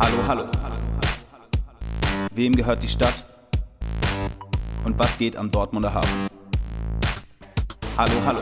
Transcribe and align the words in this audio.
Hallo, 0.00 0.18
hallo. 0.28 0.44
Wem 2.32 2.54
gehört 2.54 2.84
die 2.84 2.88
Stadt? 2.88 3.24
Und 4.84 4.96
was 4.96 5.18
geht 5.18 5.36
am 5.36 5.48
Dortmunder 5.48 5.92
Hafen? 5.92 6.28
Hallo, 7.96 8.12
hallo. 8.24 8.38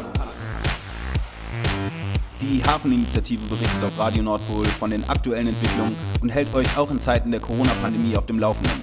Die 2.42 2.62
Hafeninitiative 2.62 3.46
berichtet 3.46 3.82
auf 3.82 3.98
Radio 3.98 4.22
Nordpol 4.22 4.66
von 4.66 4.90
den 4.90 5.08
aktuellen 5.08 5.48
Entwicklungen 5.48 5.96
und 6.21 6.29
hält 6.29 6.55
euch 6.55 6.77
auch 6.77 6.91
in 6.91 7.00
Zeiten 7.00 7.30
der 7.30 7.41
Corona-Pandemie 7.41 8.18
auf 8.18 8.27
dem 8.27 8.38
Laufenden. 8.38 8.82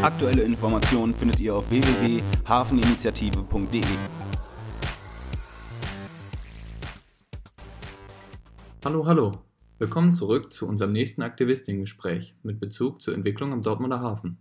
Aktuelle 0.00 0.42
Informationen 0.42 1.12
findet 1.12 1.40
ihr 1.40 1.56
auf 1.56 1.68
www.hafeninitiative.de. 1.70 3.82
Hallo, 8.84 9.04
hallo. 9.04 9.32
Willkommen 9.76 10.12
zurück 10.12 10.52
zu 10.52 10.68
unserem 10.68 10.92
nächsten 10.92 11.22
Aktivistinnengespräch 11.22 12.36
mit 12.44 12.60
Bezug 12.60 13.02
zur 13.02 13.12
Entwicklung 13.12 13.52
am 13.52 13.64
Dortmunder 13.64 14.00
Hafen. 14.00 14.38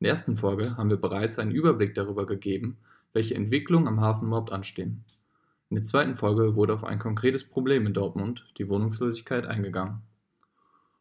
In 0.00 0.04
der 0.04 0.12
ersten 0.12 0.34
Folge 0.34 0.78
haben 0.78 0.88
wir 0.88 0.96
bereits 0.96 1.38
einen 1.38 1.50
Überblick 1.50 1.94
darüber 1.94 2.24
gegeben, 2.24 2.78
welche 3.12 3.34
Entwicklungen 3.34 3.86
am 3.86 4.00
Hafen 4.00 4.28
überhaupt 4.28 4.50
anstehen. 4.50 5.04
In 5.68 5.74
der 5.74 5.84
zweiten 5.84 6.16
Folge 6.16 6.56
wurde 6.56 6.72
auf 6.72 6.84
ein 6.84 6.98
konkretes 6.98 7.44
Problem 7.44 7.86
in 7.86 7.92
Dortmund, 7.92 8.46
die 8.56 8.66
Wohnungslosigkeit, 8.66 9.44
eingegangen. 9.44 10.00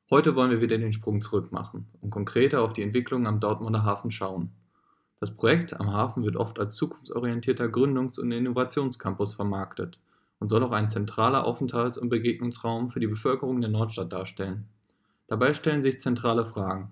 Heute 0.10 0.36
wollen 0.36 0.52
wir 0.52 0.60
wieder 0.60 0.78
den 0.78 0.92
Sprung 0.92 1.22
zurück 1.22 1.54
machen 1.54 1.88
und 2.02 2.10
konkreter 2.10 2.64
auf 2.64 2.74
die 2.74 2.84
Entwicklungen 2.84 3.26
am 3.26 3.40
Dortmunder 3.40 3.86
Hafen 3.86 4.12
schauen. 4.12 4.52
Das 5.22 5.34
Projekt 5.34 5.80
am 5.80 5.94
Hafen 5.94 6.26
wird 6.26 6.36
oft 6.36 6.60
als 6.60 6.76
zukunftsorientierter 6.76 7.68
Gründungs- 7.68 8.20
und 8.20 8.34
Innovationscampus 8.34 9.34
vermarktet 9.34 9.98
und 10.42 10.50
soll 10.50 10.64
auch 10.64 10.72
ein 10.72 10.90
zentraler 10.90 11.46
Aufenthalts- 11.46 12.00
und 12.00 12.10
Begegnungsraum 12.10 12.90
für 12.90 13.00
die 13.00 13.06
Bevölkerung 13.06 13.62
der 13.62 13.70
Nordstadt 13.70 14.12
darstellen. 14.12 14.66
Dabei 15.28 15.54
stellen 15.54 15.84
sich 15.84 16.00
zentrale 16.00 16.46
Fragen. 16.46 16.92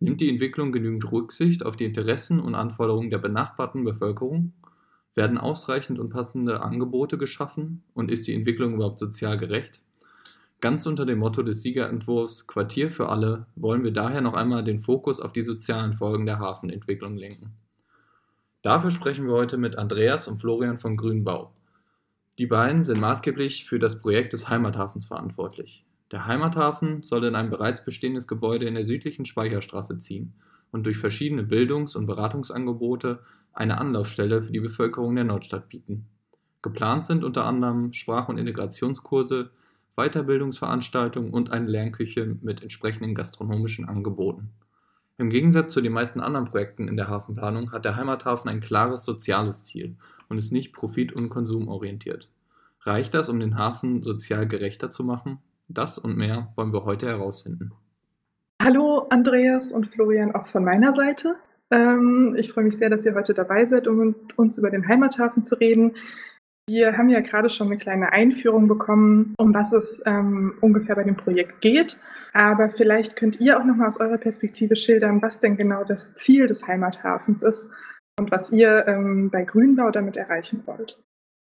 Nimmt 0.00 0.22
die 0.22 0.30
Entwicklung 0.30 0.72
genügend 0.72 1.12
Rücksicht 1.12 1.64
auf 1.66 1.76
die 1.76 1.84
Interessen 1.84 2.40
und 2.40 2.54
Anforderungen 2.54 3.10
der 3.10 3.18
benachbarten 3.18 3.84
Bevölkerung? 3.84 4.54
Werden 5.14 5.36
ausreichend 5.36 5.98
und 5.98 6.08
passende 6.08 6.62
Angebote 6.62 7.18
geschaffen 7.18 7.84
und 7.92 8.10
ist 8.10 8.26
die 8.26 8.34
Entwicklung 8.34 8.72
überhaupt 8.74 8.98
sozial 8.98 9.36
gerecht? 9.36 9.82
Ganz 10.62 10.86
unter 10.86 11.04
dem 11.04 11.18
Motto 11.18 11.42
des 11.42 11.60
Siegerentwurfs 11.60 12.46
Quartier 12.46 12.90
für 12.90 13.10
alle 13.10 13.44
wollen 13.56 13.84
wir 13.84 13.92
daher 13.92 14.22
noch 14.22 14.34
einmal 14.34 14.64
den 14.64 14.80
Fokus 14.80 15.20
auf 15.20 15.34
die 15.34 15.42
sozialen 15.42 15.92
Folgen 15.92 16.24
der 16.24 16.38
Hafenentwicklung 16.38 17.18
lenken. 17.18 17.52
Dafür 18.62 18.90
sprechen 18.90 19.26
wir 19.26 19.34
heute 19.34 19.58
mit 19.58 19.76
Andreas 19.76 20.28
und 20.28 20.38
Florian 20.38 20.78
von 20.78 20.96
Grünbau. 20.96 21.52
Die 22.40 22.46
beiden 22.46 22.84
sind 22.84 23.02
maßgeblich 23.02 23.66
für 23.66 23.78
das 23.78 24.00
Projekt 24.00 24.32
des 24.32 24.48
Heimathafens 24.48 25.08
verantwortlich. 25.08 25.84
Der 26.10 26.26
Heimathafen 26.26 27.02
soll 27.02 27.26
in 27.26 27.34
ein 27.34 27.50
bereits 27.50 27.84
bestehendes 27.84 28.26
Gebäude 28.26 28.64
in 28.64 28.72
der 28.72 28.84
südlichen 28.84 29.26
Speicherstraße 29.26 29.98
ziehen 29.98 30.32
und 30.72 30.86
durch 30.86 30.96
verschiedene 30.96 31.42
Bildungs- 31.42 31.96
und 31.96 32.06
Beratungsangebote 32.06 33.18
eine 33.52 33.76
Anlaufstelle 33.76 34.40
für 34.40 34.52
die 34.52 34.60
Bevölkerung 34.60 35.14
der 35.16 35.24
Nordstadt 35.24 35.68
bieten. 35.68 36.06
Geplant 36.62 37.04
sind 37.04 37.24
unter 37.24 37.44
anderem 37.44 37.92
Sprach- 37.92 38.30
und 38.30 38.38
Integrationskurse, 38.38 39.50
Weiterbildungsveranstaltungen 39.96 41.34
und 41.34 41.52
eine 41.52 41.66
Lernküche 41.66 42.38
mit 42.40 42.62
entsprechenden 42.62 43.14
gastronomischen 43.14 43.86
Angeboten. 43.86 44.48
Im 45.18 45.28
Gegensatz 45.28 45.74
zu 45.74 45.82
den 45.82 45.92
meisten 45.92 46.20
anderen 46.20 46.46
Projekten 46.46 46.88
in 46.88 46.96
der 46.96 47.08
Hafenplanung 47.08 47.70
hat 47.72 47.84
der 47.84 47.96
Heimathafen 47.96 48.48
ein 48.48 48.62
klares 48.62 49.04
soziales 49.04 49.64
Ziel 49.64 49.98
und 50.30 50.38
ist 50.38 50.52
nicht 50.52 50.72
profit- 50.72 51.12
und 51.12 51.28
konsumorientiert. 51.28 52.30
Reicht 52.82 53.12
das, 53.12 53.28
um 53.28 53.38
den 53.40 53.58
Hafen 53.58 54.02
sozial 54.02 54.48
gerechter 54.48 54.88
zu 54.88 55.04
machen? 55.04 55.38
Das 55.68 55.98
und 55.98 56.16
mehr 56.16 56.52
wollen 56.56 56.72
wir 56.72 56.84
heute 56.84 57.08
herausfinden. 57.08 57.72
Hallo 58.62 59.06
Andreas 59.10 59.72
und 59.72 59.88
Florian 59.88 60.34
auch 60.34 60.46
von 60.46 60.64
meiner 60.64 60.92
Seite. 60.92 61.34
Ähm, 61.70 62.34
ich 62.38 62.52
freue 62.52 62.64
mich 62.64 62.76
sehr, 62.76 62.90
dass 62.90 63.04
ihr 63.04 63.14
heute 63.14 63.34
dabei 63.34 63.64
seid, 63.66 63.86
um 63.86 63.98
mit 63.98 64.38
uns 64.38 64.56
über 64.56 64.70
den 64.70 64.88
Heimathafen 64.88 65.42
zu 65.42 65.56
reden. 65.56 65.96
Wir 66.66 66.96
haben 66.96 67.08
ja 67.08 67.20
gerade 67.20 67.50
schon 67.50 67.66
eine 67.66 67.78
kleine 67.78 68.12
Einführung 68.12 68.68
bekommen, 68.68 69.34
um 69.36 69.52
was 69.52 69.72
es 69.72 70.02
ähm, 70.06 70.52
ungefähr 70.60 70.94
bei 70.94 71.04
dem 71.04 71.16
Projekt 71.16 71.60
geht. 71.60 71.98
Aber 72.32 72.68
vielleicht 72.68 73.16
könnt 73.16 73.40
ihr 73.40 73.58
auch 73.58 73.64
nochmal 73.64 73.88
aus 73.88 73.98
eurer 73.98 74.18
Perspektive 74.18 74.76
schildern, 74.76 75.20
was 75.20 75.40
denn 75.40 75.56
genau 75.56 75.82
das 75.82 76.14
Ziel 76.14 76.46
des 76.46 76.66
Heimathafens 76.66 77.42
ist 77.42 77.72
und 78.20 78.30
was 78.30 78.52
ihr 78.52 78.86
ähm, 78.86 79.30
bei 79.32 79.44
Grünbau 79.44 79.90
damit 79.90 80.16
erreichen 80.16 80.62
wollt. 80.66 80.98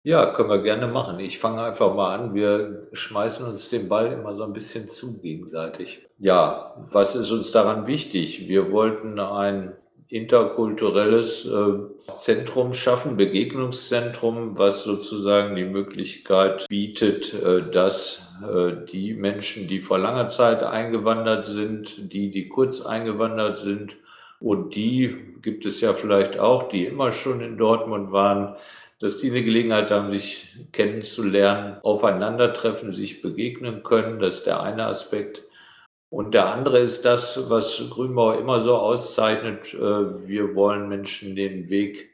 Ja, 0.02 0.32
können 0.32 0.48
wir 0.48 0.62
gerne 0.62 0.86
machen. 0.86 1.20
Ich 1.20 1.38
fange 1.38 1.62
einfach 1.62 1.94
mal 1.94 2.14
an. 2.14 2.34
Wir 2.34 2.88
schmeißen 2.92 3.46
uns 3.46 3.68
den 3.68 3.88
Ball 3.88 4.12
immer 4.12 4.34
so 4.34 4.44
ein 4.44 4.52
bisschen 4.52 4.88
zu 4.88 5.20
gegenseitig. 5.20 6.06
Ja, 6.18 6.74
was 6.90 7.16
ist 7.16 7.30
uns 7.30 7.50
daran 7.52 7.86
wichtig? 7.86 8.48
Wir 8.48 8.72
wollten 8.72 9.18
ein 9.18 9.72
interkulturelles 10.08 11.46
äh, 11.46 12.16
Zentrum 12.16 12.72
schaffen, 12.72 13.16
Begegnungszentrum, 13.16 14.58
was 14.58 14.84
sozusagen 14.84 15.54
die 15.54 15.64
Möglichkeit 15.64 16.66
bietet, 16.68 17.32
äh, 17.34 17.70
dass 17.70 18.32
äh, 18.42 18.72
die 18.90 19.14
Menschen, 19.14 19.68
die 19.68 19.80
vor 19.80 19.98
langer 19.98 20.28
Zeit 20.28 20.62
eingewandert 20.62 21.46
sind, 21.46 22.12
die, 22.12 22.30
die 22.30 22.48
kurz 22.48 22.80
eingewandert 22.80 23.60
sind 23.60 23.96
und 24.40 24.74
die 24.74 25.14
gibt 25.42 25.66
es 25.66 25.80
ja 25.80 25.92
vielleicht 25.92 26.38
auch, 26.38 26.64
die 26.64 26.86
immer 26.86 27.12
schon 27.12 27.40
in 27.40 27.58
Dortmund 27.58 28.10
waren, 28.10 28.56
dass 28.98 29.18
die 29.18 29.30
eine 29.30 29.42
Gelegenheit 29.42 29.90
haben, 29.90 30.10
sich 30.10 30.54
kennenzulernen, 30.72 31.76
aufeinandertreffen, 31.82 32.92
sich 32.92 33.22
begegnen 33.22 33.82
können. 33.82 34.18
Das 34.18 34.38
ist 34.38 34.46
der 34.46 34.62
eine 34.62 34.86
Aspekt. 34.86 35.42
Und 36.10 36.34
der 36.34 36.52
andere 36.52 36.80
ist 36.80 37.04
das, 37.04 37.48
was 37.48 37.82
Grünbau 37.88 38.32
immer 38.32 38.62
so 38.62 38.76
auszeichnet. 38.76 39.72
Äh, 39.74 40.28
wir 40.28 40.54
wollen 40.54 40.88
Menschen 40.88 41.36
den 41.36 41.70
Weg 41.70 42.10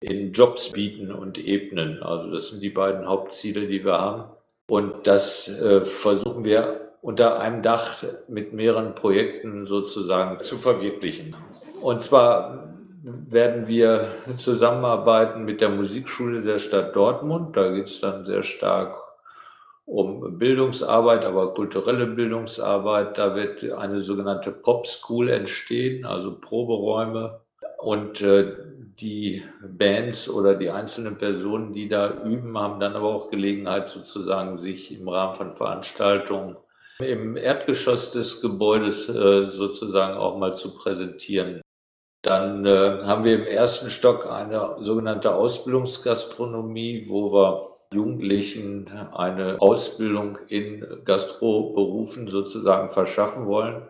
in 0.00 0.32
Jobs 0.32 0.72
bieten 0.72 1.12
und 1.12 1.38
ebnen. 1.38 2.02
Also 2.02 2.30
das 2.30 2.48
sind 2.48 2.62
die 2.62 2.70
beiden 2.70 3.06
Hauptziele, 3.06 3.66
die 3.66 3.84
wir 3.84 3.98
haben. 3.98 4.24
Und 4.68 5.06
das 5.06 5.48
äh, 5.60 5.84
versuchen 5.84 6.44
wir 6.44 6.85
unter 7.02 7.40
einem 7.40 7.62
Dach 7.62 8.02
mit 8.28 8.52
mehreren 8.52 8.94
Projekten 8.94 9.66
sozusagen 9.66 10.42
zu 10.42 10.56
verwirklichen. 10.56 11.36
Und 11.82 12.02
zwar 12.02 12.66
werden 13.02 13.68
wir 13.68 14.08
zusammenarbeiten 14.38 15.44
mit 15.44 15.60
der 15.60 15.68
Musikschule 15.68 16.42
der 16.42 16.58
Stadt 16.58 16.96
Dortmund. 16.96 17.56
Da 17.56 17.70
geht 17.70 17.86
es 17.86 18.00
dann 18.00 18.24
sehr 18.24 18.42
stark 18.42 18.96
um 19.84 20.36
Bildungsarbeit, 20.38 21.24
aber 21.24 21.54
kulturelle 21.54 22.06
Bildungsarbeit. 22.06 23.16
Da 23.16 23.36
wird 23.36 23.72
eine 23.72 24.00
sogenannte 24.00 24.50
Pop 24.50 24.86
School 24.86 25.30
entstehen, 25.30 26.04
also 26.04 26.36
Proberäume. 26.40 27.40
Und 27.78 28.20
äh, 28.20 28.52
die 29.00 29.44
Bands 29.62 30.28
oder 30.28 30.54
die 30.54 30.70
einzelnen 30.70 31.16
Personen, 31.16 31.72
die 31.72 31.88
da 31.88 32.22
üben, 32.24 32.58
haben 32.58 32.80
dann 32.80 32.94
aber 32.94 33.14
auch 33.14 33.30
Gelegenheit, 33.30 33.88
sozusagen 33.88 34.58
sich 34.58 34.98
im 34.98 35.08
Rahmen 35.08 35.36
von 35.36 35.54
Veranstaltungen 35.54 36.56
im 37.00 37.36
Erdgeschoss 37.36 38.12
des 38.12 38.40
Gebäudes 38.40 39.08
äh, 39.08 39.50
sozusagen 39.50 40.16
auch 40.16 40.38
mal 40.38 40.56
zu 40.56 40.74
präsentieren. 40.74 41.60
Dann 42.22 42.64
äh, 42.66 42.98
haben 43.02 43.24
wir 43.24 43.36
im 43.36 43.46
ersten 43.46 43.90
Stock 43.90 44.26
eine 44.26 44.76
sogenannte 44.80 45.34
Ausbildungsgastronomie, 45.34 47.06
wo 47.08 47.32
wir 47.32 47.66
Jugendlichen 47.92 48.88
eine 49.12 49.60
Ausbildung 49.60 50.38
in 50.48 50.84
Gastroberufen 51.04 52.28
sozusagen 52.28 52.90
verschaffen 52.90 53.46
wollen. 53.46 53.88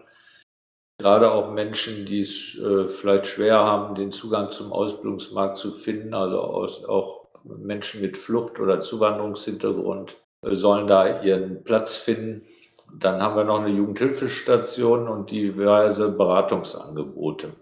Gerade 0.99 1.31
auch 1.33 1.53
Menschen, 1.53 2.07
die 2.07 2.21
es 2.21 2.59
äh, 2.59 2.87
vielleicht 2.89 3.27
schwer 3.27 3.59
haben, 3.59 3.95
den 3.95 4.13
Zugang 4.13 4.51
zum 4.53 4.73
Ausbildungsmarkt 4.73 5.59
zu 5.59 5.73
finden, 5.73 6.15
also 6.15 6.41
aus, 6.41 6.85
auch 6.85 7.27
Menschen 7.45 8.01
mit 8.01 8.17
Flucht- 8.17 8.61
oder 8.61 8.81
Zuwanderungshintergrund, 8.81 10.17
äh, 10.43 10.55
sollen 10.55 10.87
da 10.87 11.23
ihren 11.23 11.65
Platz 11.65 11.97
finden. 11.97 12.43
Dann 12.99 13.21
haben 13.21 13.37
wir 13.37 13.45
noch 13.45 13.61
eine 13.61 13.71
Jugendhilfestation 13.71 15.09
und 15.09 15.31
diverse 15.31 16.09
Beratungsangebote. 16.09 17.53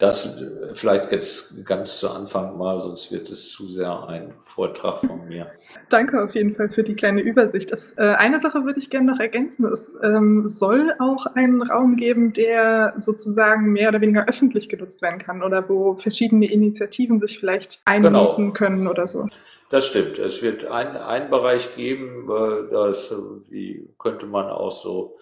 Das 0.00 0.42
vielleicht 0.72 1.12
jetzt 1.12 1.62
ganz 1.66 1.98
zu 1.98 2.08
Anfang 2.08 2.56
mal, 2.56 2.80
sonst 2.80 3.12
wird 3.12 3.28
es 3.28 3.50
zu 3.50 3.68
sehr 3.68 4.08
ein 4.08 4.32
Vortrag 4.40 5.04
von 5.04 5.28
mir. 5.28 5.44
Danke 5.90 6.24
auf 6.24 6.34
jeden 6.34 6.54
Fall 6.54 6.70
für 6.70 6.82
die 6.82 6.94
kleine 6.94 7.20
Übersicht. 7.20 7.70
Das, 7.70 7.98
äh, 7.98 8.14
eine 8.16 8.40
Sache 8.40 8.64
würde 8.64 8.78
ich 8.78 8.88
gerne 8.88 9.12
noch 9.12 9.20
ergänzen. 9.20 9.66
Es 9.66 9.98
ähm, 10.02 10.48
soll 10.48 10.94
auch 11.00 11.26
einen 11.26 11.60
Raum 11.60 11.96
geben, 11.96 12.32
der 12.32 12.94
sozusagen 12.96 13.72
mehr 13.72 13.90
oder 13.90 14.00
weniger 14.00 14.26
öffentlich 14.26 14.70
genutzt 14.70 15.02
werden 15.02 15.18
kann 15.18 15.42
oder 15.42 15.68
wo 15.68 15.94
verschiedene 15.96 16.50
Initiativen 16.50 17.18
sich 17.18 17.38
vielleicht 17.38 17.80
einmieten 17.84 18.36
genau. 18.36 18.52
können 18.52 18.88
oder 18.88 19.06
so. 19.06 19.26
Das 19.70 19.86
stimmt. 19.86 20.18
Es 20.18 20.42
wird 20.42 20.64
einen 20.66 21.30
Bereich 21.30 21.76
geben, 21.76 22.28
äh, 22.28 22.70
das, 22.72 23.14
wie 23.48 23.88
könnte 23.98 24.26
man 24.26 24.50
auch 24.50 24.72
so 24.72 25.16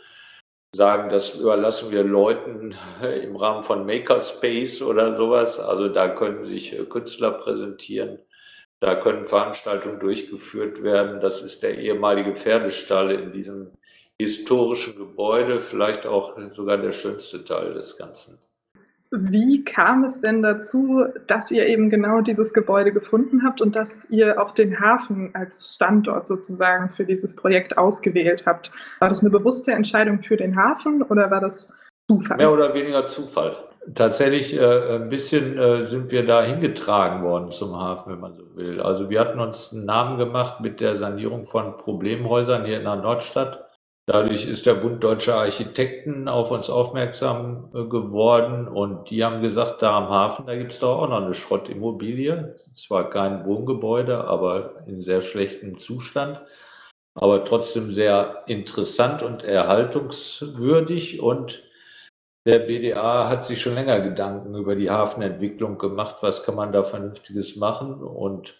sagen, 0.75 1.11
das 1.11 1.35
überlassen 1.35 1.91
wir 1.91 2.03
Leuten 2.03 2.75
im 3.23 3.37
Rahmen 3.37 3.63
von 3.63 3.85
Makerspace 3.85 4.81
oder 4.83 5.17
sowas. 5.19 5.61
Also 5.61 5.89
da 5.91 6.09
können 6.09 6.47
sich 6.47 6.79
äh, 6.79 6.85
Künstler 6.87 7.33
präsentieren, 7.33 8.21
da 8.81 8.97
können 8.97 9.29
Veranstaltungen 9.29 10.01
durchgeführt 10.01 10.83
werden. 10.83 11.21
Das 11.21 11.43
ist 11.43 11.63
der 11.63 11.77
ehemalige 11.77 12.35
Pferdestall 12.35 13.11
in 13.11 13.33
diesem 13.33 13.73
historischen 14.19 14.97
Gebäude, 14.97 15.61
vielleicht 15.61 16.07
auch 16.07 16.39
sogar 16.55 16.79
der 16.79 16.93
schönste 16.93 17.45
Teil 17.45 17.75
des 17.75 17.99
Ganzen. 17.99 18.39
Wie 19.11 19.63
kam 19.63 20.05
es 20.05 20.21
denn 20.21 20.43
dazu, 20.43 21.05
dass 21.27 21.51
ihr 21.51 21.67
eben 21.67 21.89
genau 21.89 22.21
dieses 22.21 22.53
Gebäude 22.53 22.93
gefunden 22.93 23.43
habt 23.43 23.63
und 23.63 23.75
dass 23.75 24.11
ihr 24.11 24.41
auch 24.41 24.53
den 24.53 24.79
Hafen 24.81 25.35
als 25.35 25.75
Standort 25.75 26.27
sozusagen 26.27 26.91
für 26.91 27.05
dieses 27.05 27.35
Projekt 27.35 27.79
ausgewählt 27.79 28.45
habt? 28.45 28.71
War 29.01 29.09
das 29.09 29.21
eine 29.21 29.31
bewusste 29.31 29.73
Entscheidung 29.73 30.21
für 30.21 30.37
den 30.37 30.57
Hafen 30.57 31.03
oder 31.03 31.31
war 31.31 31.41
das 31.41 31.73
Zufall? 32.11 32.37
Mehr 32.37 32.53
oder 32.53 32.75
weniger 32.75 33.07
Zufall. 33.07 33.57
Tatsächlich 33.95 34.55
äh, 34.55 34.97
ein 34.97 35.09
bisschen 35.09 35.57
äh, 35.57 35.87
sind 35.87 36.11
wir 36.11 36.27
da 36.27 36.43
hingetragen 36.43 37.23
worden 37.23 37.51
zum 37.51 37.79
Hafen, 37.79 38.13
wenn 38.13 38.21
man 38.21 38.35
so 38.35 38.57
will. 38.57 38.83
Also 38.83 39.09
wir 39.09 39.21
hatten 39.21 39.41
uns 39.41 39.73
einen 39.73 39.87
Namen 39.87 40.19
gemacht 40.19 40.61
mit 40.61 40.81
der 40.81 40.99
Sanierung 40.99 41.47
von 41.47 41.79
Problemhäusern 41.79 42.67
hier 42.67 42.77
in 42.77 42.85
der 42.85 42.97
Nordstadt 42.97 43.68
Dadurch 44.09 44.49
ist 44.49 44.65
der 44.65 44.73
Bund 44.73 45.05
Deutscher 45.05 45.35
Architekten 45.35 46.29
auf 46.29 46.51
uns 46.51 46.71
aufmerksam 46.71 47.69
äh, 47.75 47.85
geworden 47.85 48.67
und 48.67 49.11
die 49.11 49.23
haben 49.23 49.43
gesagt, 49.43 49.83
da 49.83 49.99
am 49.99 50.09
Hafen, 50.09 50.47
da 50.47 50.57
gibt 50.57 50.73
es 50.73 50.79
doch 50.79 51.03
auch 51.03 51.09
noch 51.11 51.23
eine 51.23 51.35
Schrottimmobilie. 51.35 52.57
Zwar 52.75 53.11
kein 53.11 53.45
Wohngebäude, 53.45 54.25
aber 54.25 54.83
in 54.87 55.03
sehr 55.03 55.21
schlechtem 55.21 55.79
Zustand, 55.79 56.41
aber 57.15 57.45
trotzdem 57.45 57.91
sehr 57.93 58.45
interessant 58.47 59.23
und 59.23 59.45
erhaltungswürdig. 59.45 61.21
Und 61.21 61.63
der 62.47 62.61
BDA 62.61 63.29
hat 63.29 63.45
sich 63.45 63.61
schon 63.61 63.75
länger 63.75 64.01
Gedanken 64.01 64.55
über 64.55 64.75
die 64.75 64.89
Hafenentwicklung 64.89 65.77
gemacht, 65.77 66.17
was 66.23 66.45
kann 66.45 66.55
man 66.55 66.73
da 66.73 66.83
Vernünftiges 66.83 67.57
machen 67.57 68.03
und 68.03 68.55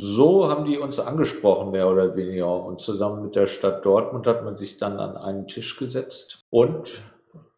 so 0.00 0.48
haben 0.48 0.64
die 0.64 0.78
uns 0.78 0.98
angesprochen, 0.98 1.70
mehr 1.72 1.88
oder 1.88 2.16
weniger. 2.16 2.64
Und 2.64 2.80
zusammen 2.80 3.22
mit 3.22 3.36
der 3.36 3.46
Stadt 3.46 3.84
Dortmund 3.84 4.26
hat 4.26 4.44
man 4.44 4.56
sich 4.56 4.78
dann 4.78 4.98
an 4.98 5.16
einen 5.16 5.46
Tisch 5.46 5.76
gesetzt 5.76 6.44
und, 6.50 7.02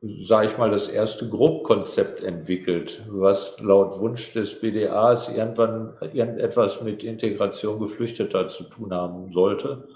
sage 0.01 0.49
ich 0.49 0.59
mal, 0.59 0.71
das 0.71 0.89
erste 0.89 1.29
Grobkonzept 1.29 2.23
entwickelt, 2.23 3.03
was 3.09 3.61
laut 3.61 4.01
Wunsch 4.01 4.33
des 4.33 4.61
BDAs 4.61 5.35
irgendwann 5.35 5.95
irgendetwas 6.13 6.83
mit 6.83 7.05
Integration 7.05 7.79
Geflüchteter 7.79 8.49
zu 8.49 8.65
tun 8.65 8.93
haben 8.93 9.31
sollte. 9.31 9.89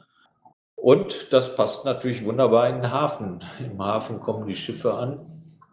Und 0.77 1.33
das 1.33 1.57
passt 1.57 1.85
natürlich 1.85 2.25
wunderbar 2.25 2.69
in 2.69 2.77
den 2.77 2.93
Hafen. 2.93 3.43
Im 3.59 3.83
Hafen 3.83 4.21
kommen 4.21 4.47
die 4.47 4.55
Schiffe 4.55 4.95
an. 4.95 5.21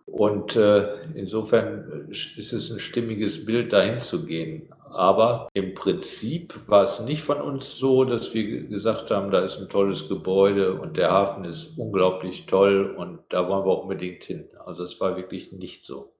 Und 0.05 0.55
äh, 0.55 1.01
insofern 1.15 2.07
ist 2.09 2.53
es 2.53 2.71
ein 2.71 2.79
stimmiges 2.79 3.45
Bild, 3.45 3.73
dahin 3.73 4.01
zu 4.01 4.25
gehen. 4.25 4.69
Aber 4.93 5.49
im 5.53 5.73
Prinzip 5.73 6.67
war 6.67 6.83
es 6.83 6.99
nicht 6.99 7.23
von 7.23 7.41
uns 7.41 7.77
so, 7.77 8.03
dass 8.03 8.33
wir 8.33 8.67
gesagt 8.67 9.09
haben, 9.09 9.31
da 9.31 9.43
ist 9.43 9.59
ein 9.59 9.69
tolles 9.69 10.07
Gebäude 10.07 10.79
und 10.79 10.97
der 10.97 11.11
Hafen 11.11 11.45
ist 11.45 11.77
unglaublich 11.77 12.45
toll 12.45 12.93
und 12.95 13.19
da 13.29 13.47
wollen 13.47 13.65
wir 13.65 13.79
unbedingt 13.79 14.23
hin. 14.23 14.47
Also 14.65 14.83
es 14.83 15.01
war 15.01 15.17
wirklich 15.17 15.51
nicht 15.51 15.85
so. 15.85 16.13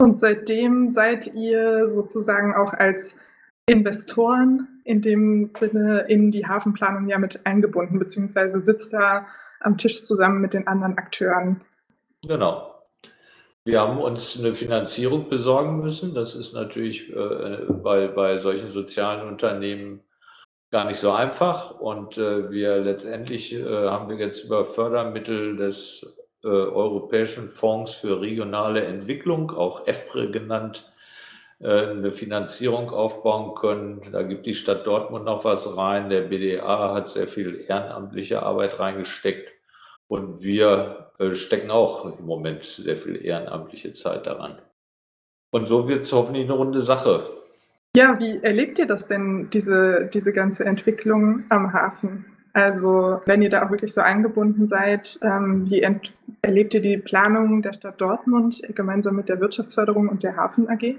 Und 0.00 0.18
seitdem 0.18 0.88
seid 0.88 1.32
ihr 1.34 1.88
sozusagen 1.88 2.54
auch 2.54 2.74
als 2.74 3.18
Investoren 3.66 4.68
in 4.84 5.00
dem 5.00 5.50
Sinne 5.54 6.04
in 6.08 6.30
die 6.30 6.46
Hafenplanung 6.46 7.08
ja 7.08 7.18
mit 7.18 7.46
eingebunden, 7.46 7.98
beziehungsweise 7.98 8.60
sitzt 8.62 8.92
da 8.92 9.26
am 9.60 9.78
Tisch 9.78 10.02
zusammen 10.04 10.40
mit 10.40 10.54
den 10.54 10.66
anderen 10.66 10.98
Akteuren. 10.98 11.60
Genau. 12.26 12.71
Wir 13.64 13.80
haben 13.80 13.98
uns 13.98 14.40
eine 14.40 14.54
Finanzierung 14.54 15.28
besorgen 15.28 15.78
müssen. 15.78 16.14
Das 16.14 16.34
ist 16.34 16.52
natürlich 16.52 17.10
äh, 17.14 17.58
bei, 17.68 18.08
bei 18.08 18.40
solchen 18.40 18.72
sozialen 18.72 19.28
Unternehmen 19.28 20.00
gar 20.72 20.84
nicht 20.84 20.98
so 20.98 21.12
einfach. 21.12 21.78
Und 21.78 22.18
äh, 22.18 22.50
wir 22.50 22.78
letztendlich 22.78 23.54
äh, 23.54 23.64
haben 23.64 24.08
wir 24.08 24.16
jetzt 24.16 24.44
über 24.44 24.64
Fördermittel 24.64 25.56
des 25.56 26.04
äh, 26.42 26.48
Europäischen 26.48 27.50
Fonds 27.50 27.94
für 27.94 28.20
regionale 28.20 28.84
Entwicklung, 28.84 29.52
auch 29.52 29.86
EFRE 29.86 30.28
genannt, 30.32 30.92
äh, 31.60 31.90
eine 31.90 32.10
Finanzierung 32.10 32.90
aufbauen 32.90 33.54
können. 33.54 34.08
Da 34.10 34.22
gibt 34.22 34.46
die 34.46 34.54
Stadt 34.54 34.88
Dortmund 34.88 35.24
noch 35.24 35.44
was 35.44 35.76
rein. 35.76 36.10
Der 36.10 36.22
BDA 36.22 36.94
hat 36.94 37.10
sehr 37.10 37.28
viel 37.28 37.64
ehrenamtliche 37.68 38.42
Arbeit 38.42 38.80
reingesteckt. 38.80 39.52
Und 40.12 40.42
wir 40.42 41.06
äh, 41.18 41.34
stecken 41.34 41.70
auch 41.70 42.18
im 42.18 42.26
Moment 42.26 42.64
sehr 42.64 42.98
viel 42.98 43.24
ehrenamtliche 43.24 43.94
Zeit 43.94 44.26
daran. 44.26 44.58
Und 45.50 45.68
so 45.68 45.88
wird 45.88 46.02
es 46.02 46.12
hoffentlich 46.12 46.44
eine 46.44 46.52
runde 46.52 46.82
Sache. 46.82 47.30
Ja, 47.96 48.20
wie 48.20 48.36
erlebt 48.42 48.78
ihr 48.78 48.86
das 48.86 49.06
denn, 49.06 49.48
diese, 49.54 50.10
diese 50.12 50.34
ganze 50.34 50.66
Entwicklung 50.66 51.44
am 51.48 51.72
Hafen? 51.72 52.26
Also, 52.52 53.22
wenn 53.24 53.40
ihr 53.40 53.48
da 53.48 53.64
auch 53.64 53.70
wirklich 53.70 53.94
so 53.94 54.02
eingebunden 54.02 54.66
seid, 54.66 55.18
ähm, 55.22 55.70
wie 55.70 55.80
erlebt 56.42 56.74
ihr 56.74 56.82
die 56.82 56.98
Planung 56.98 57.62
der 57.62 57.72
Stadt 57.72 57.98
Dortmund 57.98 58.60
gemeinsam 58.74 59.16
mit 59.16 59.30
der 59.30 59.40
Wirtschaftsförderung 59.40 60.10
und 60.10 60.22
der 60.22 60.36
Hafen 60.36 60.68
AG? 60.68 60.96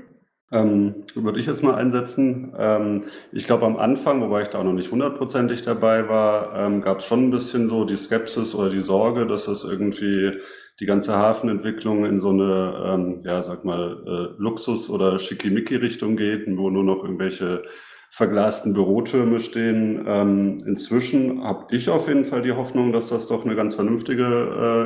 Ähm, 0.51 1.05
würde 1.15 1.39
ich 1.39 1.47
jetzt 1.47 1.63
mal 1.63 1.75
einsetzen. 1.75 2.53
Ähm, 2.57 3.05
ich 3.31 3.45
glaube, 3.45 3.65
am 3.65 3.77
Anfang, 3.77 4.21
wobei 4.21 4.43
ich 4.43 4.49
da 4.49 4.59
auch 4.59 4.63
noch 4.63 4.73
nicht 4.73 4.91
hundertprozentig 4.91 5.63
dabei 5.63 6.07
war, 6.09 6.55
ähm, 6.55 6.81
gab 6.81 6.99
es 6.99 7.05
schon 7.05 7.25
ein 7.25 7.31
bisschen 7.31 7.69
so 7.69 7.85
die 7.85 7.97
Skepsis 7.97 8.53
oder 8.53 8.69
die 8.69 8.81
Sorge, 8.81 9.25
dass 9.25 9.45
das 9.45 9.63
irgendwie 9.63 10.31
die 10.79 10.85
ganze 10.85 11.15
Hafenentwicklung 11.15 12.05
in 12.05 12.19
so 12.19 12.29
eine, 12.29 12.83
ähm, 12.85 13.21
ja, 13.25 13.41
sag 13.41 13.65
mal, 13.65 14.03
äh, 14.05 14.41
Luxus- 14.41 14.89
oder 14.89 15.17
Schickimicki-Richtung 15.17 16.17
geht, 16.17 16.45
wo 16.47 16.69
nur 16.69 16.83
noch 16.83 17.03
irgendwelche 17.03 17.63
verglasten 18.09 18.73
Bürotürme 18.73 19.39
stehen. 19.39 20.03
Ähm, 20.07 20.59
inzwischen 20.67 21.43
habe 21.43 21.75
ich 21.75 21.89
auf 21.89 22.07
jeden 22.07 22.25
Fall 22.25 22.43
die 22.43 22.51
Hoffnung, 22.51 22.91
dass 22.91 23.09
das 23.09 23.25
doch 23.27 23.43
eine 23.43 23.55
ganz 23.55 23.73
vernünftige 23.73 24.23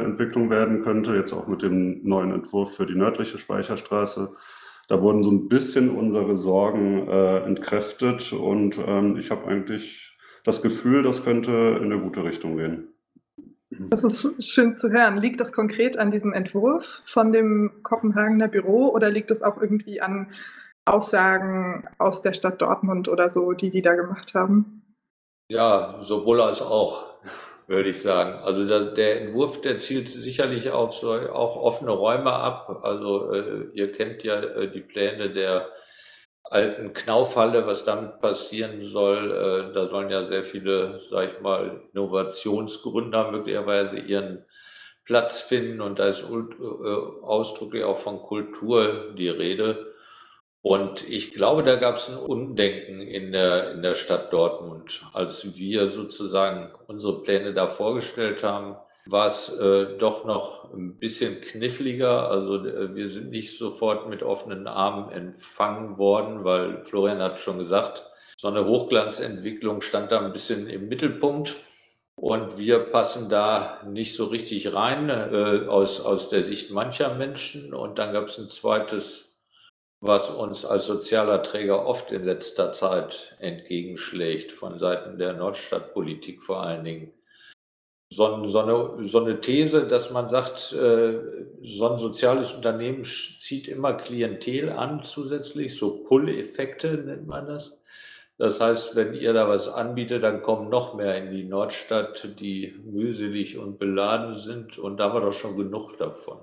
äh, 0.01 0.06
Entwicklung 0.06 0.50
werden 0.50 0.81
könnte, 0.81 1.13
jetzt 1.13 1.33
auch 1.33 1.48
mit 1.48 1.62
dem 1.62 2.04
neuen 2.04 2.31
Entwurf 2.31 2.75
für 2.75 2.86
die 2.86 2.95
nördliche 2.95 3.38
Speicherstraße. 3.38 4.33
Da 4.88 5.01
wurden 5.01 5.22
so 5.22 5.31
ein 5.31 5.50
bisschen 5.50 5.89
unsere 5.89 6.38
Sorgen 6.38 7.07
äh, 7.07 7.39
entkräftet 7.39 8.31
und 8.31 8.78
ähm, 8.78 9.18
ich 9.18 9.31
habe 9.31 9.45
eigentlich 9.48 10.18
das 10.44 10.62
Gefühl, 10.62 11.04
das 11.04 11.25
könnte 11.25 11.51
in 11.51 11.92
eine 11.92 12.00
gute 12.00 12.24
Richtung 12.24 12.57
gehen. 12.57 12.94
Das 13.69 14.06
ist 14.06 14.45
schön 14.45 14.75
zu 14.78 14.89
hören. 14.89 15.18
Liegt 15.18 15.42
das 15.42 15.51
konkret 15.51 16.00
an 16.00 16.10
diesem 16.10 16.31
Entwurf 16.31 17.04
von 17.06 17.34
dem 17.34 17.84
Kopenhagener 17.84 18.48
Büro 18.48 18.88
oder 18.88 19.10
liegt 19.10 19.30
es 19.30 19.44
auch 19.44 19.62
irgendwie 19.62 20.00
an 20.00 20.31
Aussagen 20.86 21.88
aus 21.98 22.22
der 22.22 22.31
Stadt 22.31 22.62
Dortmund 22.62 23.10
oder 23.10 23.30
so, 23.30 23.51
die 23.51 23.69
die 23.69 23.81
da 23.81 23.94
gemacht 23.95 24.33
haben? 24.33 24.83
Ja, 25.50 26.00
sowohl 26.01 26.42
als 26.42 26.62
auch 26.62 27.19
würde 27.68 27.90
ich 27.90 28.02
sagen. 28.02 28.40
Also 28.44 28.66
der, 28.66 28.86
der 28.94 29.22
Entwurf, 29.22 29.62
der 29.62 29.80
zielt 29.80 30.10
sicherlich 30.10 30.72
auf 30.72 30.94
so, 30.94 31.12
auch 31.14 31.56
offene 31.57 31.92
Räume 31.92 32.31
ab. 32.31 32.80
Also 32.83 33.33
äh, 33.33 33.66
ihr 33.74 33.92
kennt 33.92 34.24
ja 34.24 34.40
äh, 34.42 34.71
die 34.71 34.81
Pläne 34.81 35.31
der 35.31 35.69
alten 36.44 36.94
Knaufhalle, 36.94 37.68
was 37.68 37.83
damit 37.86 38.21
passieren 38.21 38.86
soll. 38.88 39.31
Äh, 39.31 39.74
da 39.74 39.88
sollen 39.90 40.09
ja 40.09 40.28
sehr 40.28 40.44
viele, 40.44 41.02
sag 41.12 41.33
ich 41.33 41.42
mal, 41.42 41.81
Innovationsgründer 41.94 43.31
möglicherweise 43.31 43.97
ihren 43.97 44.45
Platz 45.04 45.42
finden 45.42 45.81
und 45.81 46.00
da 46.00 46.07
ist 46.07 46.24
äh, 46.24 47.24
ausdrücklich 47.24 47.83
auch 47.83 47.97
von 47.97 48.19
Kultur 48.19 49.14
die 49.18 49.30
Rede. 49.30 49.94
Und 50.68 51.09
ich 51.09 51.33
glaube, 51.33 51.64
da 51.64 51.78
gab 51.78 51.95
es 51.95 52.09
ein 52.09 52.18
Undenken 52.18 53.00
in 53.00 53.31
der, 53.31 53.71
in 53.71 53.81
der 53.81 53.95
Stadt 53.95 54.33
Dortmund. 54.33 55.02
Als 55.14 55.56
wir 55.56 55.92
sozusagen 55.92 56.74
unsere 56.88 57.24
Pläne 57.24 57.54
da 57.54 57.68
vorgestellt 57.68 58.44
haben, 58.44 58.76
war 59.06 59.28
es 59.28 59.47
äh, 59.57 59.97
doch 59.97 60.26
noch 60.26 60.74
ein 60.74 61.00
bisschen 61.00 61.40
kniffliger. 61.40 62.30
Also 62.30 62.66
äh, 62.66 62.94
wir 62.94 63.09
sind 63.09 63.30
nicht 63.30 63.57
sofort 63.57 64.09
mit 64.09 64.24
offenen 64.24 64.68
Armen 64.68 65.09
empfangen 65.09 65.97
worden, 65.97 66.44
weil 66.44 66.83
Florian 66.83 67.21
hat 67.21 67.40
schon 67.40 67.59
gesagt, 67.59 68.06
so 68.36 68.50
eine 68.50 68.66
Hochglanzentwicklung 68.66 69.81
stand 69.81 70.12
da 70.12 70.19
ein 70.19 70.33
bisschen 70.33 70.68
im 70.68 70.90
Mittelpunkt. 70.90 71.56
Und 72.18 72.57
wir 72.57 72.80
passen 72.80 73.30
da 73.30 73.80
nicht 73.88 74.16
so 74.16 74.26
richtig 74.26 74.74
rein 74.74 75.07
äh, 75.09 75.66
aus, 75.69 76.02
aus 76.02 76.28
der 76.28 76.44
Sicht 76.44 76.71
mancher 76.71 77.16
Menschen. 77.16 77.74
Und 77.74 78.00
dann 78.00 78.12
gab 78.12 78.26
es 78.26 78.38
ein 78.38 78.50
zweites 78.50 79.27
was 79.99 80.30
uns 80.30 80.66
als 80.66 80.85
sozialer 80.85 81.44
Träger 81.44 81.85
oft 81.85 82.11
in 82.11 82.23
letzter 82.23 82.71
Zeit 82.71 83.35
entgegenschlägt, 83.39 84.51
von 84.51 84.80
Seiten 84.80 85.18
der 85.18 85.33
Nordstadtpolitik 85.33 86.44
vor 86.44 86.61
allen 86.61 86.83
Dingen. 86.83 87.13
So, 88.09 88.45
so, 88.45 88.59
eine, 88.59 89.04
so 89.04 89.21
eine 89.21 89.42
These, 89.42 89.85
dass 89.85 90.11
man 90.11 90.30
sagt, 90.30 90.71
äh, 90.71 91.19
so 91.61 91.89
ein 91.89 91.99
soziales 91.99 92.54
Unternehmen 92.54 93.04
zieht 93.04 93.68
immer 93.68 93.95
Klientel 93.95 94.69
an 94.69 95.04
zusätzlich, 95.04 95.75
so 95.75 96.04
Pull-Effekte 96.06 96.94
nennt 96.94 97.27
man 97.27 97.47
das. 97.47 97.77
Das 98.37 98.61
heißt, 98.61 98.95
wenn 98.95 99.16
ihr 99.16 99.33
da 99.33 99.49
was 99.49 99.68
anbietet, 99.68 100.23
dann 100.23 100.44
kommen 100.44 100.69
noch 100.69 100.94
mehr 100.94 101.18
in 101.18 101.31
die 101.31 101.44
Nordstadt, 101.44 102.39
die 102.39 102.75
mühselig 102.85 103.57
und 103.57 103.80
beladen 103.80 104.37
sind. 104.37 104.77
Und 104.77 104.97
da 104.97 105.13
wir 105.13 105.21
doch 105.21 105.33
schon 105.33 105.57
genug 105.57 105.97
davon. 105.97 106.37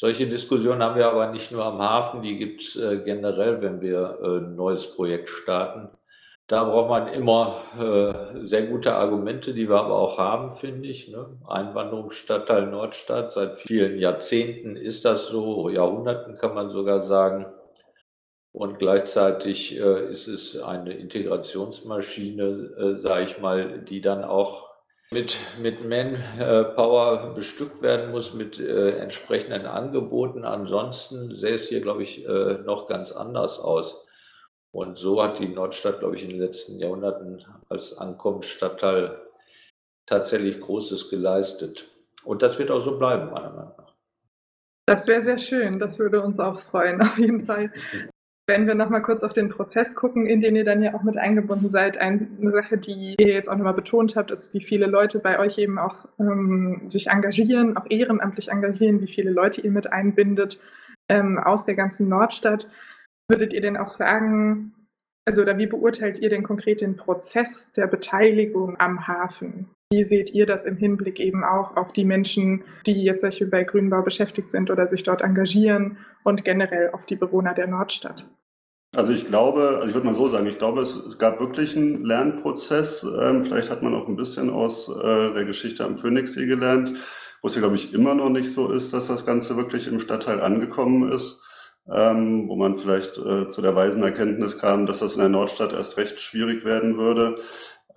Solche 0.00 0.26
Diskussionen 0.26 0.82
haben 0.82 0.96
wir 0.96 1.10
aber 1.10 1.30
nicht 1.30 1.52
nur 1.52 1.62
am 1.62 1.78
Hafen, 1.78 2.22
die 2.22 2.38
gibt 2.38 2.62
es 2.62 2.74
äh, 2.74 3.02
generell, 3.04 3.60
wenn 3.60 3.82
wir 3.82 4.18
äh, 4.22 4.38
ein 4.38 4.56
neues 4.56 4.94
Projekt 4.94 5.28
starten. 5.28 5.90
Da 6.46 6.64
braucht 6.64 6.88
man 6.88 7.08
immer 7.08 7.60
äh, 7.78 8.46
sehr 8.46 8.62
gute 8.62 8.94
Argumente, 8.94 9.52
die 9.52 9.68
wir 9.68 9.76
aber 9.76 9.96
auch 9.96 10.16
haben, 10.16 10.52
finde 10.52 10.88
ich. 10.88 11.08
Ne? 11.08 11.26
Einwanderungsstadtteil 11.46 12.68
Nordstadt, 12.68 13.34
seit 13.34 13.58
vielen 13.58 13.98
Jahrzehnten 13.98 14.74
ist 14.74 15.04
das 15.04 15.26
so, 15.26 15.68
Jahrhunderten 15.68 16.34
kann 16.38 16.54
man 16.54 16.70
sogar 16.70 17.06
sagen. 17.06 17.44
Und 18.52 18.78
gleichzeitig 18.78 19.78
äh, 19.78 20.06
ist 20.06 20.28
es 20.28 20.58
eine 20.62 20.94
Integrationsmaschine, 20.94 22.44
äh, 22.44 23.00
sage 23.00 23.24
ich 23.24 23.38
mal, 23.38 23.80
die 23.80 24.00
dann 24.00 24.24
auch 24.24 24.69
mit, 25.12 25.38
mit 25.60 25.88
Manpower 25.88 27.34
bestückt 27.34 27.82
werden 27.82 28.12
muss, 28.12 28.34
mit 28.34 28.60
äh, 28.60 28.98
entsprechenden 28.98 29.66
Angeboten. 29.66 30.44
Ansonsten 30.44 31.34
sähe 31.34 31.54
es 31.54 31.68
hier, 31.68 31.80
glaube 31.80 32.02
ich, 32.02 32.26
äh, 32.26 32.58
noch 32.64 32.86
ganz 32.86 33.10
anders 33.12 33.58
aus. 33.58 34.06
Und 34.72 34.98
so 34.98 35.20
hat 35.22 35.40
die 35.40 35.48
Nordstadt, 35.48 35.98
glaube 35.98 36.14
ich, 36.14 36.22
in 36.22 36.30
den 36.30 36.38
letzten 36.38 36.78
Jahrhunderten 36.78 37.44
als 37.68 37.98
Ankommensstadtteil 37.98 39.20
tatsächlich 40.06 40.60
Großes 40.60 41.10
geleistet. 41.10 41.88
Und 42.24 42.42
das 42.42 42.58
wird 42.58 42.70
auch 42.70 42.80
so 42.80 42.96
bleiben, 42.96 43.30
meiner 43.30 43.50
Meinung 43.50 43.74
nach. 43.76 43.94
Das 44.86 45.08
wäre 45.08 45.22
sehr 45.22 45.38
schön. 45.38 45.80
Das 45.80 45.98
würde 45.98 46.22
uns 46.22 46.38
auch 46.38 46.60
freuen, 46.60 47.00
auf 47.02 47.18
jeden 47.18 47.44
Fall. 47.44 47.72
Wenn 48.50 48.66
wir 48.66 48.74
nochmal 48.74 49.00
kurz 49.00 49.22
auf 49.22 49.32
den 49.32 49.48
Prozess 49.48 49.94
gucken, 49.94 50.26
in 50.26 50.40
den 50.40 50.56
ihr 50.56 50.64
dann 50.64 50.82
ja 50.82 50.92
auch 50.94 51.04
mit 51.04 51.16
eingebunden 51.16 51.70
seid, 51.70 51.98
eine 51.98 52.50
Sache, 52.50 52.78
die 52.78 53.14
ihr 53.20 53.32
jetzt 53.32 53.48
auch 53.48 53.54
nochmal 53.54 53.74
betont 53.74 54.16
habt, 54.16 54.32
ist, 54.32 54.52
wie 54.54 54.60
viele 54.60 54.86
Leute 54.86 55.20
bei 55.20 55.38
euch 55.38 55.56
eben 55.58 55.78
auch 55.78 56.08
ähm, 56.18 56.80
sich 56.84 57.06
engagieren, 57.06 57.76
auch 57.76 57.86
ehrenamtlich 57.88 58.48
engagieren, 58.48 59.00
wie 59.02 59.06
viele 59.06 59.30
Leute 59.30 59.60
ihr 59.60 59.70
mit 59.70 59.92
einbindet 59.92 60.58
ähm, 61.08 61.38
aus 61.38 61.64
der 61.64 61.76
ganzen 61.76 62.08
Nordstadt. 62.08 62.68
Würdet 63.30 63.52
ihr 63.52 63.60
denn 63.60 63.76
auch 63.76 63.88
sagen, 63.88 64.72
also 65.28 65.42
oder 65.42 65.56
wie 65.56 65.68
beurteilt 65.68 66.18
ihr 66.18 66.28
denn 66.28 66.42
konkret 66.42 66.80
den 66.80 66.96
Prozess 66.96 67.72
der 67.72 67.86
Beteiligung 67.86 68.80
am 68.80 69.06
Hafen? 69.06 69.70
Wie 69.92 70.02
seht 70.02 70.34
ihr 70.34 70.46
das 70.46 70.66
im 70.66 70.76
Hinblick 70.76 71.20
eben 71.20 71.44
auch 71.44 71.76
auf 71.76 71.92
die 71.92 72.04
Menschen, 72.04 72.64
die 72.84 73.04
jetzt 73.04 73.20
solche 73.20 73.46
bei 73.46 73.62
Grünbau 73.62 74.02
beschäftigt 74.02 74.50
sind 74.50 74.72
oder 74.72 74.88
sich 74.88 75.04
dort 75.04 75.22
engagieren 75.22 75.98
und 76.24 76.44
generell 76.44 76.90
auf 76.90 77.06
die 77.06 77.16
Bewohner 77.16 77.54
der 77.54 77.68
Nordstadt? 77.68 78.26
Also 78.96 79.12
ich 79.12 79.26
glaube, 79.26 79.76
also 79.76 79.88
ich 79.88 79.94
würde 79.94 80.06
mal 80.06 80.14
so 80.14 80.26
sagen, 80.26 80.46
ich 80.46 80.58
glaube, 80.58 80.80
es, 80.80 80.96
es 80.96 81.18
gab 81.18 81.38
wirklich 81.40 81.76
einen 81.76 82.04
Lernprozess. 82.04 83.04
Ähm, 83.20 83.42
vielleicht 83.42 83.70
hat 83.70 83.82
man 83.82 83.94
auch 83.94 84.08
ein 84.08 84.16
bisschen 84.16 84.50
aus 84.50 84.88
äh, 84.88 85.32
der 85.32 85.44
Geschichte 85.44 85.84
am 85.84 85.96
Phoenixsee 85.96 86.46
gelernt, 86.46 86.94
wo 87.40 87.48
es 87.48 87.54
ja, 87.54 87.60
glaube 87.60 87.76
ich, 87.76 87.94
immer 87.94 88.14
noch 88.14 88.30
nicht 88.30 88.52
so 88.52 88.72
ist, 88.72 88.92
dass 88.92 89.06
das 89.06 89.24
Ganze 89.24 89.56
wirklich 89.56 89.86
im 89.86 90.00
Stadtteil 90.00 90.40
angekommen 90.40 91.10
ist 91.10 91.44
ähm, 91.92 92.48
wo 92.48 92.56
man 92.56 92.78
vielleicht 92.78 93.18
äh, 93.18 93.48
zu 93.48 93.62
der 93.62 93.74
weisen 93.74 94.02
Erkenntnis 94.02 94.58
kam, 94.58 94.86
dass 94.86 95.00
das 95.00 95.14
in 95.14 95.20
der 95.20 95.28
Nordstadt 95.28 95.72
erst 95.72 95.96
recht 95.96 96.20
schwierig 96.20 96.64
werden 96.64 96.98
würde. 96.98 97.38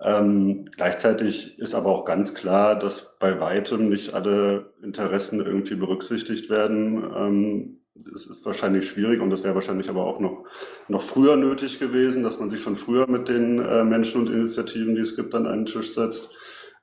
Ähm, 0.02 0.66
gleichzeitig 0.76 1.58
ist 1.58 1.74
aber 1.74 1.90
auch 1.90 2.04
ganz 2.04 2.34
klar, 2.34 2.78
dass 2.78 3.16
bei 3.18 3.40
weitem 3.40 3.88
nicht 3.88 4.14
alle 4.14 4.72
Interessen 4.82 5.40
irgendwie 5.40 5.76
berücksichtigt 5.76 6.50
werden. 6.50 7.83
Es 8.06 8.26
ist 8.26 8.44
wahrscheinlich 8.44 8.86
schwierig 8.88 9.20
und 9.20 9.30
das 9.30 9.44
wäre 9.44 9.54
wahrscheinlich 9.54 9.88
aber 9.88 10.04
auch 10.06 10.20
noch, 10.20 10.44
noch 10.88 11.02
früher 11.02 11.36
nötig 11.36 11.78
gewesen, 11.78 12.22
dass 12.22 12.40
man 12.40 12.50
sich 12.50 12.60
schon 12.60 12.76
früher 12.76 13.08
mit 13.08 13.28
den 13.28 13.58
äh, 13.60 13.84
Menschen 13.84 14.22
und 14.22 14.32
Initiativen, 14.32 14.94
die 14.94 15.02
es 15.02 15.16
gibt, 15.16 15.34
an 15.34 15.46
einen 15.46 15.66
Tisch 15.66 15.94
setzt. 15.94 16.30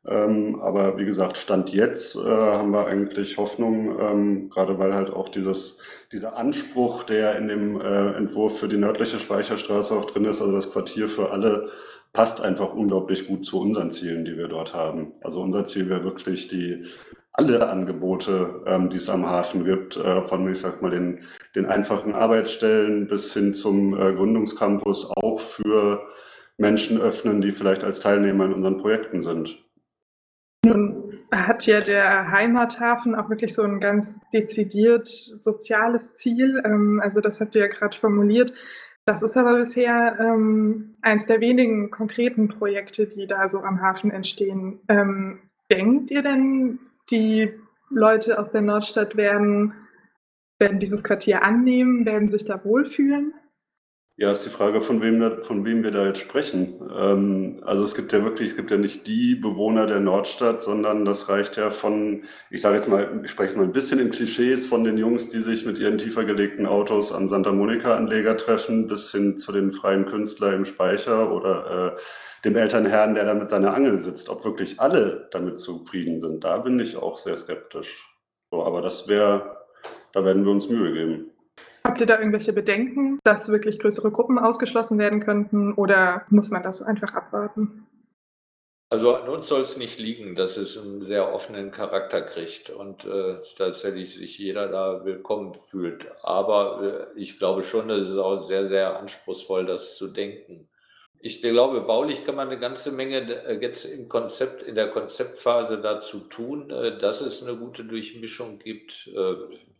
Ähm, 0.07 0.59
aber 0.59 0.97
wie 0.97 1.05
gesagt, 1.05 1.37
Stand 1.37 1.73
jetzt 1.73 2.15
äh, 2.15 2.19
haben 2.19 2.71
wir 2.71 2.87
eigentlich 2.87 3.37
Hoffnung, 3.37 3.99
ähm, 3.99 4.49
gerade 4.49 4.79
weil 4.79 4.95
halt 4.95 5.11
auch 5.11 5.29
dieses, 5.29 5.77
dieser 6.11 6.37
Anspruch, 6.37 7.03
der 7.03 7.37
in 7.37 7.47
dem 7.47 7.79
äh, 7.79 8.13
Entwurf 8.13 8.59
für 8.59 8.67
die 8.67 8.77
nördliche 8.77 9.19
Speicherstraße 9.19 9.93
auch 9.93 10.05
drin 10.05 10.25
ist, 10.25 10.41
also 10.41 10.53
das 10.53 10.71
Quartier 10.71 11.07
für 11.07 11.29
alle, 11.29 11.69
passt 12.13 12.41
einfach 12.41 12.73
unglaublich 12.73 13.27
gut 13.27 13.45
zu 13.45 13.61
unseren 13.61 13.91
Zielen, 13.91 14.25
die 14.25 14.37
wir 14.37 14.47
dort 14.47 14.73
haben. 14.73 15.13
Also 15.21 15.41
unser 15.41 15.65
Ziel 15.65 15.87
wäre 15.87 16.03
wirklich 16.03 16.47
die 16.47 16.87
alle 17.33 17.69
Angebote, 17.69 18.63
ähm, 18.65 18.89
die 18.89 18.97
es 18.97 19.09
am 19.09 19.25
Hafen 19.25 19.63
gibt, 19.63 19.97
äh, 19.97 20.21
von, 20.23 20.49
ich 20.51 20.59
sag 20.59 20.81
mal, 20.81 20.91
den, 20.91 21.21
den 21.55 21.65
einfachen 21.65 22.13
Arbeitsstellen 22.13 23.07
bis 23.07 23.33
hin 23.33 23.53
zum 23.53 23.93
äh, 23.93 24.13
Gründungscampus 24.13 25.11
auch 25.15 25.39
für 25.39 26.07
Menschen 26.57 26.99
öffnen, 26.99 27.41
die 27.41 27.51
vielleicht 27.51 27.83
als 27.83 27.99
Teilnehmer 27.99 28.45
in 28.45 28.53
unseren 28.53 28.77
Projekten 28.77 29.21
sind. 29.21 29.57
Nun 30.63 31.01
hat 31.33 31.65
ja 31.65 31.79
der 31.79 32.31
Heimathafen 32.31 33.15
auch 33.15 33.29
wirklich 33.29 33.55
so 33.55 33.63
ein 33.63 33.79
ganz 33.79 34.19
dezidiert 34.31 35.07
soziales 35.07 36.13
Ziel. 36.13 36.61
Ähm, 36.63 36.99
also 37.01 37.21
das 37.21 37.41
habt 37.41 37.55
ihr 37.55 37.61
ja 37.61 37.67
gerade 37.67 37.97
formuliert. 37.97 38.53
Das 39.05 39.23
ist 39.23 39.37
aber 39.37 39.57
bisher 39.57 40.19
ähm, 40.19 40.95
eins 41.01 41.25
der 41.25 41.41
wenigen 41.41 41.89
konkreten 41.89 42.49
Projekte, 42.49 43.07
die 43.07 43.25
da 43.25 43.49
so 43.49 43.61
am 43.61 43.81
Hafen 43.81 44.11
entstehen. 44.11 44.79
Ähm, 44.87 45.39
denkt 45.71 46.11
ihr 46.11 46.21
denn, 46.21 46.79
die 47.11 47.51
Leute 47.89 48.39
aus 48.39 48.51
der 48.51 48.61
Nordstadt 48.61 49.17
werden, 49.17 49.73
werden 50.59 50.79
dieses 50.79 51.03
Quartier 51.03 51.43
annehmen, 51.43 52.05
werden 52.05 52.29
sich 52.29 52.45
da 52.45 52.63
wohlfühlen? 52.63 53.33
Ja, 54.21 54.31
ist 54.31 54.45
die 54.45 54.49
Frage, 54.49 54.81
von 54.81 55.01
wem, 55.01 55.41
von 55.41 55.65
wem 55.65 55.83
wir 55.83 55.89
da 55.89 56.05
jetzt 56.05 56.19
sprechen. 56.19 56.79
Ähm, 56.95 57.59
also 57.65 57.83
es 57.83 57.95
gibt 57.95 58.13
ja 58.13 58.23
wirklich, 58.23 58.49
es 58.49 58.55
gibt 58.55 58.69
ja 58.69 58.77
nicht 58.77 59.07
die 59.07 59.33
Bewohner 59.33 59.87
der 59.87 59.99
Nordstadt, 59.99 60.61
sondern 60.61 61.05
das 61.05 61.27
reicht 61.27 61.57
ja 61.57 61.71
von, 61.71 62.25
ich 62.51 62.61
sage 62.61 62.75
jetzt 62.75 62.87
mal, 62.87 63.21
ich 63.23 63.31
spreche 63.31 63.57
mal 63.57 63.63
ein 63.63 63.71
bisschen 63.71 63.99
in 63.99 64.11
Klischees 64.11 64.67
von 64.67 64.83
den 64.83 64.99
Jungs, 64.99 65.29
die 65.29 65.39
sich 65.39 65.65
mit 65.65 65.79
ihren 65.79 65.97
tiefer 65.97 66.23
gelegten 66.23 66.67
Autos 66.67 67.11
am 67.11 67.29
Santa 67.29 67.51
Monica-Anleger 67.51 68.37
treffen, 68.37 68.85
bis 68.85 69.11
hin 69.11 69.37
zu 69.37 69.51
den 69.53 69.71
freien 69.71 70.05
Künstlern 70.05 70.53
im 70.53 70.65
Speicher 70.65 71.33
oder 71.33 71.95
äh, 71.97 72.01
dem 72.43 72.55
Elternherrn, 72.55 73.15
der 73.15 73.25
da 73.25 73.33
mit 73.33 73.49
seiner 73.49 73.73
Angel 73.73 73.99
sitzt. 73.99 74.29
Ob 74.29 74.43
wirklich 74.43 74.79
alle 74.79 75.27
damit 75.31 75.59
zufrieden 75.59 76.19
sind, 76.19 76.43
da 76.43 76.57
bin 76.57 76.79
ich 76.79 76.97
auch 76.97 77.17
sehr 77.17 77.37
skeptisch. 77.37 78.07
So, 78.51 78.63
aber 78.63 78.81
das 78.81 79.07
wäre, 79.07 79.57
da 80.13 80.25
werden 80.25 80.43
wir 80.43 80.51
uns 80.51 80.69
Mühe 80.69 80.93
geben. 80.93 81.31
Habt 81.83 81.99
ihr 81.99 82.07
da 82.07 82.19
irgendwelche 82.19 82.53
Bedenken, 82.53 83.19
dass 83.23 83.49
wirklich 83.49 83.79
größere 83.79 84.11
Gruppen 84.11 84.37
ausgeschlossen 84.37 84.99
werden 84.99 85.19
könnten 85.19 85.73
oder 85.73 86.25
muss 86.29 86.51
man 86.51 86.61
das 86.63 86.81
einfach 86.81 87.13
abwarten? 87.13 87.87
Also 88.91 89.15
an 89.15 89.29
uns 89.29 89.47
soll 89.47 89.61
es 89.61 89.77
nicht 89.77 89.99
liegen, 89.99 90.35
dass 90.35 90.57
es 90.57 90.77
einen 90.77 91.05
sehr 91.05 91.33
offenen 91.33 91.71
Charakter 91.71 92.21
kriegt 92.21 92.69
und 92.69 93.05
äh, 93.05 93.37
tatsächlich 93.57 94.15
sich 94.15 94.37
jeder 94.37 94.67
da 94.67 95.05
willkommen 95.05 95.53
fühlt. 95.53 96.07
Aber 96.23 97.09
äh, 97.15 97.19
ich 97.19 97.39
glaube 97.39 97.63
schon, 97.63 97.89
es 97.89 98.09
ist 98.09 98.17
auch 98.17 98.41
sehr, 98.41 98.67
sehr 98.67 98.99
anspruchsvoll, 98.99 99.65
das 99.65 99.95
zu 99.95 100.09
denken. 100.09 100.67
Ich 101.23 101.39
glaube, 101.39 101.81
baulich 101.81 102.25
kann 102.25 102.35
man 102.35 102.47
eine 102.47 102.59
ganze 102.59 102.91
Menge 102.91 103.45
äh, 103.45 103.59
jetzt 103.61 103.85
im 103.85 104.09
Konzept, 104.09 104.63
in 104.63 104.73
der 104.73 104.89
Konzeptphase 104.89 105.79
dazu 105.79 106.21
tun, 106.21 106.71
äh, 106.71 106.97
dass 106.97 107.21
es 107.21 107.43
eine 107.43 107.55
gute 107.55 107.83
Durchmischung 107.85 108.57
gibt. 108.57 109.07
Äh, 109.15 109.35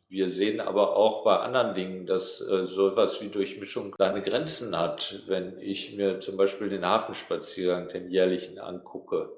wir 0.08 0.30
sehen 0.30 0.60
aber 0.60 0.96
auch 0.96 1.24
bei 1.24 1.38
anderen 1.38 1.74
Dingen, 1.74 2.06
dass 2.06 2.40
so 2.40 2.90
etwas 2.90 3.22
wie 3.22 3.30
Durchmischung 3.30 3.96
seine 3.98 4.22
Grenzen 4.22 4.78
hat. 4.78 5.24
Wenn 5.28 5.58
ich 5.58 5.96
mir 5.96 6.20
zum 6.20 6.36
Beispiel 6.36 6.68
den 6.68 6.86
Hafenspaziergang, 6.86 7.88
den 7.88 8.12
jährlichen, 8.12 8.60
angucke. 8.60 9.32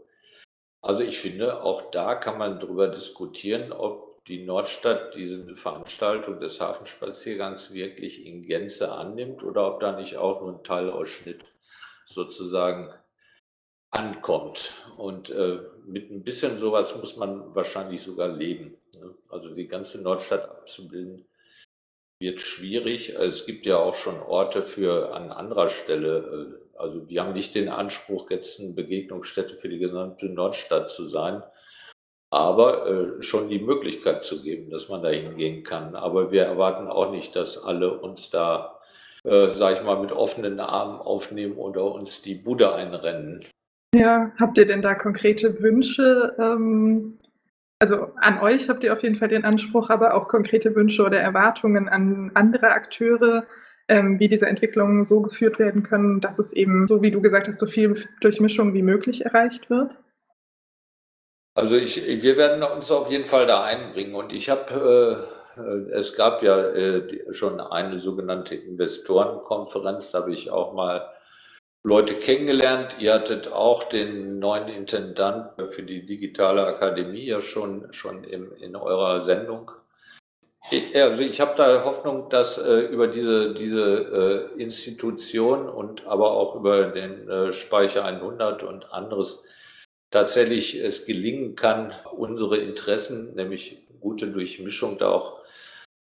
Also 0.81 1.03
ich 1.03 1.19
finde, 1.19 1.61
auch 1.61 1.91
da 1.91 2.15
kann 2.15 2.39
man 2.39 2.59
darüber 2.59 2.87
diskutieren, 2.87 3.71
ob 3.71 4.25
die 4.25 4.43
Nordstadt 4.43 5.13
diese 5.13 5.55
Veranstaltung 5.55 6.39
des 6.39 6.59
Hafenspaziergangs 6.59 7.71
wirklich 7.75 8.25
in 8.25 8.41
Gänze 8.41 8.91
annimmt 8.91 9.43
oder 9.43 9.75
ob 9.75 9.79
da 9.79 9.91
nicht 9.91 10.17
auch 10.17 10.41
nur 10.41 10.53
ein 10.53 10.63
Teilausschnitt 10.63 11.52
sozusagen 12.05 12.93
ankommt. 13.91 14.75
Und 14.97 15.29
äh, 15.29 15.59
mit 15.85 16.11
ein 16.11 16.23
bisschen 16.23 16.59
sowas 16.59 16.95
muss 16.95 17.15
man 17.15 17.53
wahrscheinlich 17.55 18.01
sogar 18.01 18.27
leben. 18.27 18.77
Ne? 18.95 19.13
Also 19.29 19.53
die 19.53 19.67
ganze 19.67 20.01
Nordstadt 20.01 20.49
abzubilden, 20.49 21.25
wird 22.19 22.41
schwierig. 22.41 23.15
Es 23.15 23.45
gibt 23.45 23.65
ja 23.65 23.77
auch 23.77 23.95
schon 23.95 24.19
Orte 24.21 24.63
für 24.63 25.13
an 25.13 25.31
anderer 25.31 25.69
Stelle. 25.69 26.57
Äh, 26.57 26.79
also 26.79 27.07
wir 27.07 27.21
haben 27.21 27.33
nicht 27.33 27.53
den 27.53 27.69
Anspruch, 27.69 28.31
jetzt 28.31 28.59
eine 28.59 28.73
Begegnungsstätte 28.73 29.57
für 29.57 29.69
die 29.69 29.77
gesamte 29.77 30.27
Nordstadt 30.27 30.89
zu 30.89 31.07
sein, 31.07 31.43
aber 32.31 32.87
äh, 32.87 33.21
schon 33.21 33.49
die 33.49 33.59
Möglichkeit 33.59 34.23
zu 34.23 34.41
geben, 34.41 34.71
dass 34.71 34.89
man 34.89 35.03
da 35.03 35.09
hingehen 35.09 35.63
kann. 35.63 35.95
Aber 35.95 36.31
wir 36.31 36.43
erwarten 36.43 36.87
auch 36.87 37.11
nicht, 37.11 37.35
dass 37.35 37.61
alle 37.61 37.99
uns 37.99 38.31
da, 38.31 38.79
äh, 39.23 39.49
sage 39.49 39.77
ich 39.77 39.83
mal, 39.83 40.01
mit 40.01 40.11
offenen 40.11 40.59
Armen 40.59 40.99
aufnehmen 40.99 41.55
oder 41.55 41.85
uns 41.85 42.21
die 42.21 42.35
Bude 42.35 42.73
einrennen. 42.73 43.43
Ja, 43.95 44.31
habt 44.39 44.57
ihr 44.57 44.65
denn 44.65 44.81
da 44.81 44.95
konkrete 44.95 45.61
Wünsche? 45.61 46.35
Ähm, 46.39 47.19
also 47.79 48.11
an 48.15 48.39
euch 48.39 48.69
habt 48.69 48.83
ihr 48.83 48.93
auf 48.93 49.03
jeden 49.03 49.15
Fall 49.15 49.27
den 49.27 49.45
Anspruch, 49.45 49.89
aber 49.89 50.15
auch 50.15 50.27
konkrete 50.27 50.75
Wünsche 50.75 51.03
oder 51.03 51.19
Erwartungen 51.19 51.89
an 51.89 52.31
andere 52.33 52.69
Akteure, 52.69 53.45
ähm, 53.87 54.19
wie 54.19 54.29
diese 54.29 54.47
Entwicklungen 54.47 55.03
so 55.03 55.21
geführt 55.21 55.59
werden 55.59 55.83
können, 55.83 56.21
dass 56.21 56.39
es 56.39 56.53
eben, 56.53 56.87
so 56.87 57.01
wie 57.01 57.09
du 57.09 57.21
gesagt 57.21 57.47
hast, 57.47 57.59
so 57.59 57.67
viel 57.67 57.95
Durchmischung 58.21 58.73
wie 58.73 58.81
möglich 58.81 59.25
erreicht 59.25 59.69
wird? 59.69 59.91
Also 61.55 61.75
ich, 61.75 62.23
wir 62.23 62.37
werden 62.37 62.63
uns 62.63 62.89
auf 62.89 63.11
jeden 63.11 63.25
Fall 63.25 63.45
da 63.45 63.63
einbringen 63.63 64.15
und 64.15 64.33
ich 64.33 64.49
habe, 64.49 65.27
äh, 65.29 65.42
es 65.91 66.15
gab 66.15 66.43
ja 66.43 66.59
äh, 66.59 67.33
schon 67.33 67.59
eine 67.59 67.99
sogenannte 67.99 68.55
Investorenkonferenz, 68.55 70.11
da 70.11 70.19
habe 70.19 70.33
ich 70.33 70.51
auch 70.51 70.73
mal 70.73 71.09
Leute 71.85 72.15
kennengelernt. 72.15 72.95
Ihr 72.99 73.13
hattet 73.13 73.51
auch 73.51 73.83
den 73.83 74.39
neuen 74.39 74.69
Intendant 74.69 75.51
für 75.71 75.83
die 75.83 76.05
digitale 76.05 76.65
Akademie 76.65 77.25
ja 77.25 77.41
schon, 77.41 77.91
schon 77.91 78.23
im, 78.23 78.55
in 78.55 78.75
eurer 78.77 79.25
Sendung. 79.25 79.71
Also 80.93 81.23
ich 81.23 81.41
habe 81.41 81.55
da 81.57 81.83
Hoffnung, 81.83 82.29
dass 82.29 82.57
äh, 82.57 82.79
über 82.85 83.07
diese, 83.07 83.53
diese 83.53 84.49
äh, 84.55 84.61
Institution 84.61 85.67
und 85.67 86.07
aber 86.07 86.31
auch 86.31 86.55
über 86.55 86.85
den 86.85 87.29
äh, 87.29 87.51
Speicher 87.51 88.05
100 88.05 88.63
und 88.63 88.93
anderes 88.93 89.43
tatsächlich 90.13 90.79
es 90.79 91.05
gelingen 91.05 91.55
kann, 91.55 91.91
unsere 92.15 92.57
Interessen, 92.57 93.33
nämlich 93.33 93.87
gute 93.99 94.27
Durchmischung, 94.27 94.99
da 94.99 95.09
auch 95.09 95.39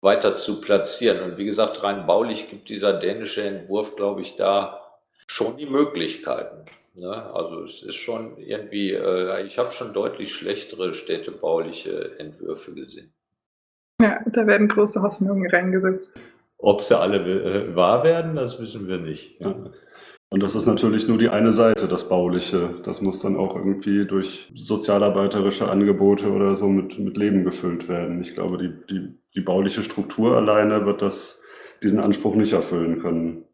weiter 0.01 0.35
zu 0.35 0.61
platzieren. 0.61 1.23
Und 1.23 1.39
wie 1.39 1.45
gesagt, 1.45 1.83
rein 1.85 2.05
baulich 2.05 2.51
gibt 2.51 2.69
dieser 2.69 2.93
dänische 2.93 3.43
Entwurf, 3.43 3.95
glaube 3.95 4.23
ich, 4.23 4.37
da 4.37 4.99
schon 5.29 5.57
die 5.57 5.67
Möglichkeiten. 5.67 6.65
Ne? 6.97 7.11
Also 7.33 7.63
es 7.63 7.85
ist 7.85 7.95
schon 7.95 8.37
irgendwie, 8.37 8.93
äh, 8.93 9.47
ich 9.47 9.59
habe 9.59 9.71
schon 9.71 9.95
deutlich 9.95 10.35
schlechtere 10.35 10.93
städtebauliche 10.93 12.19
Entwürfe 12.19 12.75
gesehen. 12.75 13.13
Ja, 14.03 14.21
da 14.27 14.47
werden 14.47 14.69
große 14.69 15.01
Hoffnungen 15.03 15.49
reingesetzt. 15.49 16.19
Ob 16.59 16.81
sie 16.81 16.99
alle 16.99 17.19
äh, 17.19 17.77
wahr 17.77 18.03
werden, 18.03 18.35
das 18.35 18.61
wissen 18.61 18.89
wir 18.89 18.99
nicht. 18.99 19.41
Ja. 19.41 19.55
Und 20.35 20.43
das 20.43 20.57
ist 20.57 20.67
natürlich 20.67 21.07
nur 21.07 21.17
die 21.17 21.29
eine 21.29 21.53
Seite, 21.53 21.87
das 21.87 22.09
Bauliche. 22.09 22.75
Das 22.83 23.01
muss 23.01 23.21
dann 23.21 23.37
auch 23.37 23.55
irgendwie 23.55 24.05
durch 24.05 24.51
sozialarbeiterische 24.53 25.71
Angebote 25.71 26.29
oder 26.29 26.57
so 26.57 26.67
mit, 26.67 26.99
mit 26.99 27.17
Leben 27.17 27.45
gefüllt 27.45 27.89
werden. 27.89 28.21
Ich 28.21 28.35
glaube, 28.35 28.59
die, 28.59 28.73
die, 28.91 29.15
die 29.37 29.41
bauliche 29.41 29.85
Struktur 29.85 30.35
alleine 30.35 30.87
wird 30.87 31.03
das, 31.03 31.45
diesen 31.85 32.01
Anspruch 32.01 32.35
nicht 32.35 32.53
erfüllen 32.53 32.99
können. 32.99 33.45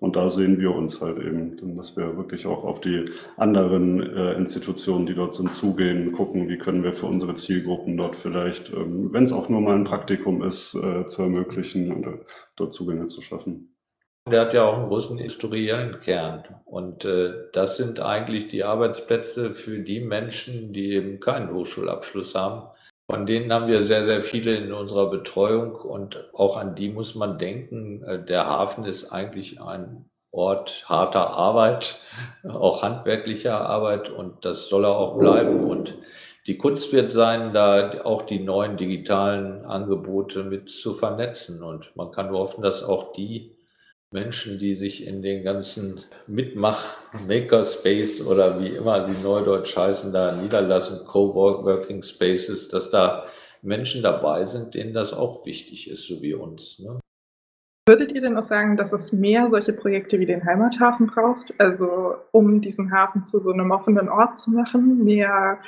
Und 0.00 0.16
da 0.16 0.30
sehen 0.30 0.58
wir 0.58 0.74
uns 0.74 1.02
halt 1.02 1.18
eben, 1.18 1.76
dass 1.76 1.98
wir 1.98 2.16
wirklich 2.16 2.46
auch 2.46 2.64
auf 2.64 2.80
die 2.80 3.04
anderen 3.36 4.00
äh, 4.00 4.32
Institutionen, 4.32 5.04
die 5.04 5.14
dort 5.14 5.34
sind, 5.34 5.52
zugehen, 5.52 6.12
gucken, 6.12 6.48
wie 6.48 6.56
können 6.56 6.82
wir 6.82 6.94
für 6.94 7.08
unsere 7.08 7.34
Zielgruppen 7.34 7.98
dort 7.98 8.16
vielleicht, 8.16 8.72
ähm, 8.72 9.12
wenn 9.12 9.24
es 9.24 9.34
auch 9.34 9.50
nur 9.50 9.60
mal 9.60 9.74
ein 9.74 9.84
Praktikum 9.84 10.42
ist, 10.42 10.74
äh, 10.76 11.06
zu 11.08 11.20
ermöglichen 11.20 11.92
und 11.92 12.06
dort 12.56 12.72
Zugänge 12.72 13.08
zu 13.08 13.20
schaffen. 13.20 13.74
Der 14.30 14.42
hat 14.42 14.54
ja 14.54 14.64
auch 14.64 14.78
einen 14.78 14.88
großen 14.88 15.18
historiellen 15.18 16.00
Kern. 16.00 16.44
Und 16.64 17.04
äh, 17.04 17.32
das 17.52 17.76
sind 17.76 18.00
eigentlich 18.00 18.48
die 18.48 18.64
Arbeitsplätze 18.64 19.52
für 19.52 19.80
die 19.80 20.00
Menschen, 20.00 20.72
die 20.72 20.92
eben 20.92 21.20
keinen 21.20 21.52
Hochschulabschluss 21.52 22.34
haben 22.34 22.68
von 23.12 23.26
denen 23.26 23.52
haben 23.52 23.66
wir 23.66 23.84
sehr, 23.84 24.06
sehr 24.06 24.22
viele 24.22 24.54
in 24.54 24.72
unserer 24.72 25.10
Betreuung 25.10 25.74
und 25.74 26.30
auch 26.32 26.56
an 26.56 26.74
die 26.74 26.88
muss 26.88 27.14
man 27.14 27.38
denken. 27.38 28.02
Äh, 28.04 28.24
der 28.24 28.46
Hafen 28.46 28.86
ist 28.86 29.12
eigentlich 29.12 29.60
ein 29.60 30.06
Ort 30.30 30.84
harter 30.88 31.28
Arbeit, 31.28 32.00
auch 32.48 32.82
handwerklicher 32.82 33.68
Arbeit 33.68 34.08
und 34.08 34.46
das 34.46 34.68
soll 34.68 34.86
er 34.86 34.96
auch 34.96 35.18
bleiben. 35.18 35.68
Und 35.68 35.94
die 36.46 36.56
Kunst 36.56 36.90
wird 36.94 37.12
sein, 37.12 37.52
da 37.52 38.02
auch 38.04 38.22
die 38.22 38.40
neuen 38.40 38.78
digitalen 38.78 39.66
Angebote 39.66 40.42
mit 40.42 40.70
zu 40.70 40.94
vernetzen. 40.94 41.62
Und 41.62 41.94
man 41.96 42.12
kann 42.12 42.28
nur 42.28 42.38
hoffen, 42.38 42.62
dass 42.62 42.82
auch 42.82 43.12
die 43.12 43.54
Menschen, 44.12 44.58
die 44.58 44.74
sich 44.74 45.06
in 45.06 45.22
den 45.22 45.42
ganzen 45.42 46.00
Mitmach-Makerspace 46.26 48.26
oder 48.26 48.62
wie 48.62 48.68
immer 48.68 49.08
sie 49.08 49.22
neudeutsch 49.22 49.76
heißen, 49.76 50.12
da 50.12 50.32
niederlassen, 50.32 51.06
Coworking 51.06 52.02
Spaces, 52.02 52.68
dass 52.68 52.90
da 52.90 53.24
Menschen 53.62 54.02
dabei 54.02 54.46
sind, 54.46 54.74
denen 54.74 54.92
das 54.92 55.14
auch 55.14 55.46
wichtig 55.46 55.90
ist, 55.90 56.06
so 56.06 56.20
wie 56.20 56.34
uns. 56.34 56.78
Ne? 56.78 57.00
Würdet 57.88 58.12
ihr 58.12 58.20
denn 58.20 58.36
auch 58.36 58.44
sagen, 58.44 58.76
dass 58.76 58.92
es 58.92 59.12
mehr 59.12 59.48
solche 59.50 59.72
Projekte 59.72 60.20
wie 60.20 60.26
den 60.26 60.44
Heimathafen 60.44 61.06
braucht? 61.06 61.54
Also 61.58 62.16
um 62.30 62.60
diesen 62.60 62.92
Hafen 62.92 63.24
zu 63.24 63.40
so 63.40 63.50
einem 63.50 63.70
offenen 63.70 64.08
Ort 64.08 64.36
zu 64.36 64.50
machen, 64.50 65.04
mehr 65.04 65.58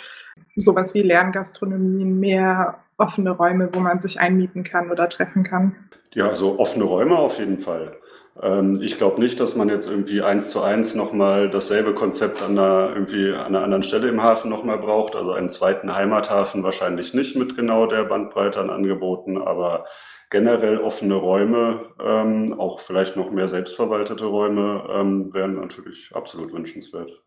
sowas 0.54 0.94
wie 0.94 1.02
Lerngastronomien, 1.02 2.20
mehr 2.20 2.78
offene 2.98 3.30
Räume, 3.30 3.70
wo 3.72 3.80
man 3.80 4.00
sich 4.00 4.20
einmieten 4.20 4.62
kann 4.62 4.90
oder 4.90 5.08
treffen 5.08 5.42
kann? 5.42 5.74
Ja, 6.14 6.28
also 6.28 6.60
offene 6.60 6.84
Räume 6.84 7.16
auf 7.16 7.38
jeden 7.38 7.58
Fall. 7.58 7.96
Ähm, 8.40 8.80
ich 8.82 8.98
glaube 8.98 9.20
nicht, 9.20 9.38
dass 9.40 9.54
man 9.54 9.68
jetzt 9.68 9.88
irgendwie 9.88 10.22
eins 10.22 10.50
zu 10.50 10.62
eins 10.62 10.94
nochmal 10.94 11.50
dasselbe 11.50 11.94
Konzept 11.94 12.42
an 12.42 12.58
einer, 12.58 12.90
irgendwie 12.94 13.32
an 13.32 13.46
einer 13.46 13.62
anderen 13.62 13.82
Stelle 13.82 14.08
im 14.08 14.22
Hafen 14.22 14.50
nochmal 14.50 14.78
braucht. 14.78 15.16
Also 15.16 15.32
einen 15.32 15.50
zweiten 15.50 15.94
Heimathafen 15.94 16.62
wahrscheinlich 16.62 17.14
nicht 17.14 17.36
mit 17.36 17.56
genau 17.56 17.86
der 17.86 18.04
Bandbreite 18.04 18.60
an 18.60 18.70
Angeboten, 18.70 19.38
aber 19.38 19.86
generell 20.30 20.78
offene 20.78 21.14
Räume, 21.14 21.92
ähm, 22.02 22.54
auch 22.58 22.80
vielleicht 22.80 23.16
noch 23.16 23.30
mehr 23.30 23.48
selbstverwaltete 23.48 24.24
Räume, 24.24 24.88
ähm, 24.90 25.32
wären 25.32 25.54
natürlich 25.54 26.10
absolut 26.12 26.52
wünschenswert. 26.52 27.22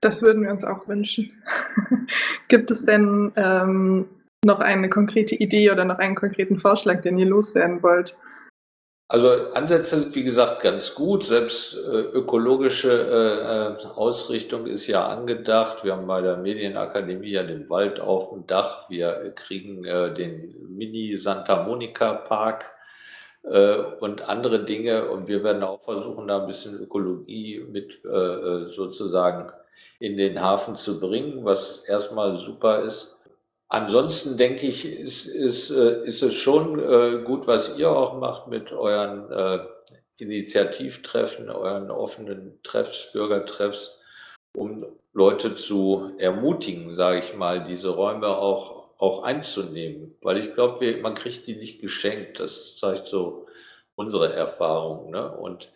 Das 0.00 0.22
würden 0.22 0.42
wir 0.42 0.50
uns 0.50 0.64
auch 0.64 0.86
wünschen. 0.86 1.32
Gibt 2.48 2.70
es 2.70 2.84
denn 2.84 3.32
ähm, 3.36 4.06
noch 4.44 4.60
eine 4.60 4.88
konkrete 4.88 5.34
Idee 5.34 5.70
oder 5.70 5.84
noch 5.84 5.98
einen 5.98 6.14
konkreten 6.14 6.58
Vorschlag, 6.58 7.00
den 7.00 7.18
ihr 7.18 7.26
loswerden 7.26 7.82
wollt? 7.82 8.14
Also 9.14 9.52
Ansätze 9.54 10.00
sind, 10.00 10.14
wie 10.16 10.24
gesagt, 10.24 10.60
ganz 10.60 10.92
gut. 10.92 11.22
Selbst 11.22 11.76
äh, 11.76 12.00
ökologische 12.00 12.90
äh, 12.90 13.86
äh, 13.86 13.86
Ausrichtung 13.94 14.66
ist 14.66 14.88
ja 14.88 15.06
angedacht. 15.06 15.84
Wir 15.84 15.92
haben 15.92 16.08
bei 16.08 16.20
der 16.20 16.38
Medienakademie 16.38 17.30
ja 17.30 17.44
den 17.44 17.70
Wald 17.70 18.00
auf 18.00 18.30
dem 18.30 18.44
Dach. 18.48 18.90
Wir 18.90 19.32
kriegen 19.36 19.84
äh, 19.84 20.12
den 20.12 20.56
Mini 20.68 21.16
Santa 21.16 21.62
Monica 21.62 22.12
Park 22.12 22.72
äh, 23.44 23.76
und 24.00 24.28
andere 24.28 24.64
Dinge. 24.64 25.08
Und 25.08 25.28
wir 25.28 25.44
werden 25.44 25.62
auch 25.62 25.84
versuchen, 25.84 26.26
da 26.26 26.40
ein 26.40 26.48
bisschen 26.48 26.82
Ökologie 26.82 27.64
mit 27.70 28.04
äh, 28.04 28.66
sozusagen 28.66 29.52
in 30.00 30.16
den 30.16 30.42
Hafen 30.42 30.74
zu 30.74 30.98
bringen, 30.98 31.44
was 31.44 31.84
erstmal 31.86 32.40
super 32.40 32.82
ist. 32.82 33.13
Ansonsten 33.74 34.36
denke 34.36 34.68
ich, 34.68 34.84
ist, 34.84 35.26
ist, 35.26 35.72
äh, 35.72 36.04
ist 36.04 36.22
es 36.22 36.34
schon 36.34 36.78
äh, 36.78 37.24
gut, 37.24 37.48
was 37.48 37.76
ihr 37.76 37.90
auch 37.90 38.20
macht 38.20 38.46
mit 38.46 38.70
euren 38.70 39.32
äh, 39.32 39.66
Initiativtreffen, 40.18 41.50
euren 41.50 41.90
offenen 41.90 42.60
Treffs, 42.62 43.10
Bürgertreffs, 43.12 44.00
um 44.56 44.86
Leute 45.12 45.56
zu 45.56 46.12
ermutigen, 46.18 46.94
sage 46.94 47.18
ich 47.18 47.34
mal, 47.34 47.64
diese 47.64 47.88
Räume 47.88 48.28
auch, 48.28 48.90
auch 48.98 49.24
einzunehmen. 49.24 50.14
Weil 50.22 50.38
ich 50.38 50.54
glaube, 50.54 50.96
man 51.02 51.14
kriegt 51.14 51.48
die 51.48 51.56
nicht 51.56 51.80
geschenkt. 51.80 52.38
Das 52.38 52.76
zeigt 52.76 53.06
so 53.06 53.46
unsere 53.96 54.32
Erfahrung. 54.32 55.10
Ne? 55.10 55.36
Und 55.36 55.72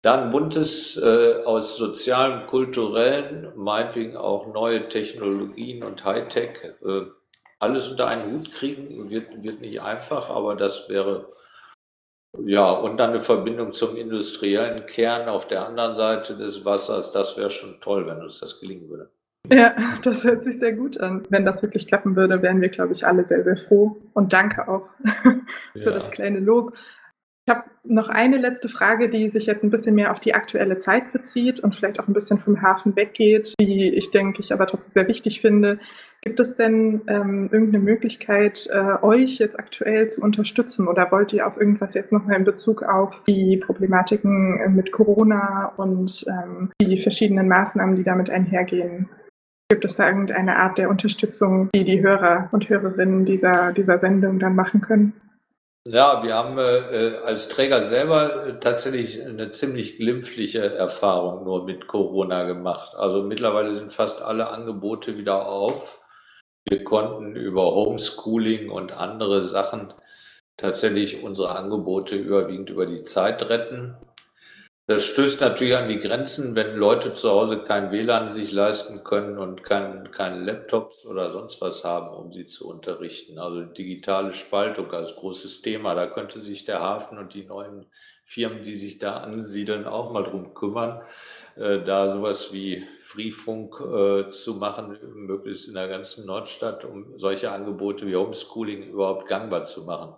dann 0.00 0.30
buntes 0.30 0.96
äh, 0.96 1.42
aus 1.44 1.76
sozialen, 1.76 2.46
kulturellen, 2.46 3.52
meinetwegen 3.56 4.16
auch 4.16 4.46
neue 4.46 4.88
Technologien 4.88 5.82
und 5.84 6.02
Hightech, 6.02 6.64
äh, 6.82 7.02
alles 7.58 7.88
unter 7.88 8.08
einen 8.08 8.32
Hut 8.32 8.52
kriegen, 8.52 9.10
wird, 9.10 9.42
wird 9.42 9.60
nicht 9.60 9.80
einfach, 9.80 10.28
aber 10.30 10.54
das 10.54 10.88
wäre, 10.88 11.30
ja, 12.44 12.70
und 12.70 12.98
dann 12.98 13.10
eine 13.10 13.20
Verbindung 13.20 13.72
zum 13.72 13.96
industriellen 13.96 14.86
Kern 14.86 15.28
auf 15.28 15.48
der 15.48 15.66
anderen 15.66 15.96
Seite 15.96 16.36
des 16.36 16.64
Wassers, 16.64 17.12
das 17.12 17.36
wäre 17.36 17.50
schon 17.50 17.80
toll, 17.80 18.06
wenn 18.06 18.22
uns 18.22 18.40
das 18.40 18.60
gelingen 18.60 18.88
würde. 18.88 19.10
Ja, 19.52 19.74
das 20.02 20.24
hört 20.24 20.42
sich 20.42 20.58
sehr 20.58 20.72
gut 20.72 20.98
an. 21.00 21.22
Wenn 21.30 21.44
das 21.44 21.62
wirklich 21.62 21.86
klappen 21.86 22.16
würde, 22.16 22.42
wären 22.42 22.60
wir, 22.60 22.68
glaube 22.68 22.92
ich, 22.92 23.06
alle 23.06 23.24
sehr, 23.24 23.44
sehr 23.44 23.56
froh. 23.56 23.96
Und 24.12 24.32
danke 24.32 24.66
auch 24.68 24.88
für 25.22 25.38
ja. 25.74 25.90
das 25.92 26.10
kleine 26.10 26.40
Lob. 26.40 26.72
Ich 27.48 27.54
habe 27.54 27.64
noch 27.84 28.08
eine 28.08 28.38
letzte 28.38 28.68
Frage, 28.68 29.08
die 29.08 29.28
sich 29.28 29.46
jetzt 29.46 29.62
ein 29.62 29.70
bisschen 29.70 29.94
mehr 29.94 30.10
auf 30.10 30.18
die 30.18 30.34
aktuelle 30.34 30.78
Zeit 30.78 31.12
bezieht 31.12 31.60
und 31.60 31.76
vielleicht 31.76 32.00
auch 32.00 32.08
ein 32.08 32.12
bisschen 32.12 32.38
vom 32.38 32.60
Hafen 32.60 32.96
weggeht, 32.96 33.54
die 33.60 33.94
ich 33.94 34.10
denke 34.10 34.40
ich 34.40 34.52
aber 34.52 34.66
trotzdem 34.66 34.90
sehr 34.90 35.06
wichtig 35.06 35.40
finde. 35.40 35.78
Gibt 36.26 36.40
es 36.40 36.56
denn 36.56 37.02
ähm, 37.06 37.48
irgendeine 37.52 37.84
Möglichkeit, 37.84 38.68
äh, 38.72 39.00
euch 39.00 39.38
jetzt 39.38 39.60
aktuell 39.60 40.08
zu 40.08 40.22
unterstützen 40.22 40.88
oder 40.88 41.12
wollt 41.12 41.32
ihr 41.32 41.46
auf 41.46 41.56
irgendwas 41.56 41.94
jetzt 41.94 42.12
nochmal 42.12 42.36
in 42.36 42.44
Bezug 42.44 42.82
auf 42.82 43.22
die 43.28 43.58
Problematiken 43.58 44.58
äh, 44.58 44.68
mit 44.68 44.90
Corona 44.90 45.72
und 45.76 46.26
ähm, 46.26 46.72
die 46.82 47.00
verschiedenen 47.00 47.46
Maßnahmen, 47.46 47.94
die 47.94 48.02
damit 48.02 48.28
einhergehen? 48.28 49.08
Gibt 49.68 49.84
es 49.84 49.94
da 49.94 50.08
irgendeine 50.08 50.56
Art 50.56 50.78
der 50.78 50.90
Unterstützung, 50.90 51.70
die 51.72 51.84
die 51.84 52.02
Hörer 52.02 52.48
und 52.50 52.68
Hörerinnen 52.68 53.24
dieser, 53.24 53.72
dieser 53.72 53.96
Sendung 53.96 54.40
dann 54.40 54.56
machen 54.56 54.80
können? 54.80 55.12
Ja, 55.84 56.24
wir 56.24 56.34
haben 56.34 56.58
äh, 56.58 57.18
als 57.24 57.48
Träger 57.48 57.86
selber 57.86 58.48
äh, 58.48 58.58
tatsächlich 58.58 59.24
eine 59.24 59.52
ziemlich 59.52 59.98
glimpfliche 59.98 60.74
Erfahrung 60.74 61.44
nur 61.44 61.64
mit 61.66 61.86
Corona 61.86 62.42
gemacht. 62.46 62.96
Also 62.96 63.22
mittlerweile 63.22 63.78
sind 63.78 63.92
fast 63.92 64.22
alle 64.22 64.48
Angebote 64.48 65.16
wieder 65.18 65.46
auf. 65.46 66.02
Wir 66.68 66.82
konnten 66.82 67.36
über 67.36 67.74
Homeschooling 67.74 68.70
und 68.70 68.90
andere 68.90 69.48
Sachen 69.48 69.94
tatsächlich 70.56 71.22
unsere 71.22 71.54
Angebote 71.54 72.16
überwiegend 72.16 72.70
über 72.70 72.86
die 72.86 73.04
Zeit 73.04 73.40
retten. 73.48 73.94
Das 74.88 75.04
stößt 75.04 75.40
natürlich 75.40 75.76
an 75.76 75.88
die 75.88 76.00
Grenzen, 76.00 76.56
wenn 76.56 76.76
Leute 76.76 77.14
zu 77.14 77.30
Hause 77.30 77.62
kein 77.62 77.92
WLAN 77.92 78.32
sich 78.32 78.50
leisten 78.50 79.04
können 79.04 79.38
und 79.38 79.62
kein, 79.62 80.10
keine 80.10 80.42
Laptops 80.44 81.06
oder 81.06 81.32
sonst 81.32 81.60
was 81.60 81.84
haben, 81.84 82.14
um 82.16 82.32
sie 82.32 82.46
zu 82.46 82.68
unterrichten. 82.68 83.38
Also 83.38 83.62
digitale 83.62 84.32
Spaltung 84.32 84.90
als 84.92 85.14
großes 85.14 85.62
Thema. 85.62 85.94
Da 85.94 86.08
könnte 86.08 86.40
sich 86.40 86.64
der 86.64 86.80
Hafen 86.80 87.18
und 87.18 87.34
die 87.34 87.44
neuen 87.44 87.86
Firmen, 88.28 88.64
die 88.64 88.74
sich 88.74 88.98
da 88.98 89.18
ansiedeln, 89.18 89.86
auch 89.86 90.12
mal 90.12 90.24
drum 90.24 90.52
kümmern, 90.52 91.00
äh, 91.54 91.84
da 91.84 92.12
sowas 92.12 92.52
wie 92.52 92.84
Freefunk 93.00 93.80
äh, 93.80 94.30
zu 94.30 94.54
machen, 94.54 94.98
möglichst 95.14 95.68
in 95.68 95.74
der 95.74 95.86
ganzen 95.86 96.26
Nordstadt, 96.26 96.84
um 96.84 97.16
solche 97.18 97.52
Angebote 97.52 98.04
wie 98.04 98.16
Homeschooling 98.16 98.90
überhaupt 98.90 99.28
gangbar 99.28 99.64
zu 99.64 99.84
machen. 99.84 100.16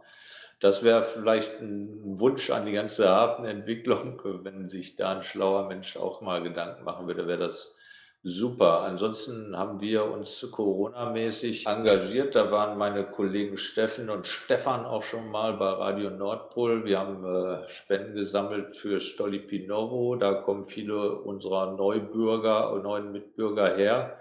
Das 0.58 0.82
wäre 0.82 1.02
vielleicht 1.02 1.60
ein 1.60 2.00
Wunsch 2.02 2.48
an 2.50 2.64
die 2.64 2.72
ganze 2.72 3.10
Hafenentwicklung. 3.10 4.20
Wenn 4.42 4.70
sich 4.70 4.96
da 4.96 5.16
ein 5.16 5.22
schlauer 5.22 5.68
Mensch 5.68 5.98
auch 5.98 6.22
mal 6.22 6.42
Gedanken 6.42 6.84
machen 6.84 7.06
würde, 7.06 7.28
wäre 7.28 7.38
das 7.38 7.76
super. 8.22 8.80
Ansonsten 8.80 9.56
haben 9.56 9.80
wir 9.80 10.04
uns 10.04 10.46
Corona-mäßig 10.50 11.66
engagiert. 11.66 12.34
Da 12.34 12.50
waren 12.50 12.78
meine 12.78 13.04
Kollegen 13.04 13.56
Steffen 13.56 14.10
und 14.10 14.26
Stefan 14.26 14.84
auch 14.84 15.02
schon 15.02 15.30
mal 15.30 15.54
bei 15.54 15.70
Radio 15.70 16.10
Nordpol. 16.10 16.84
Wir 16.84 16.98
haben 16.98 17.24
äh, 17.24 17.68
Spenden 17.68 18.14
gesammelt 18.14 18.76
für 18.76 19.00
Stolipinovo. 19.00 20.16
Da 20.16 20.34
kommen 20.34 20.66
viele 20.66 21.20
unserer 21.20 21.72
Neubürger 21.72 22.72
und 22.72 22.82
neuen 22.82 23.12
Mitbürger 23.12 23.76
her. 23.76 24.18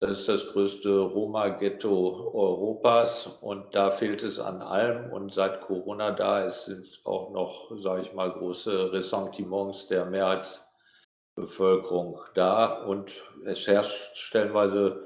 Das 0.00 0.20
ist 0.20 0.28
das 0.28 0.52
größte 0.52 0.96
Roma-Ghetto 0.96 2.30
Europas 2.32 3.26
und 3.42 3.74
da 3.74 3.90
fehlt 3.90 4.22
es 4.22 4.38
an 4.38 4.62
allem. 4.62 5.12
Und 5.12 5.32
seit 5.32 5.60
Corona 5.62 6.12
da 6.12 6.44
ist, 6.44 6.66
sind 6.66 6.86
auch 7.04 7.32
noch, 7.32 7.72
sage 7.80 8.02
ich 8.02 8.14
mal, 8.14 8.30
große 8.30 8.92
Ressentiments 8.92 9.88
der 9.88 10.04
Mehrheitsbevölkerung 11.38 12.18
da. 12.34 12.66
Und 12.66 13.22
es 13.44 13.66
herrscht 13.66 14.16
stellenweise 14.16 15.04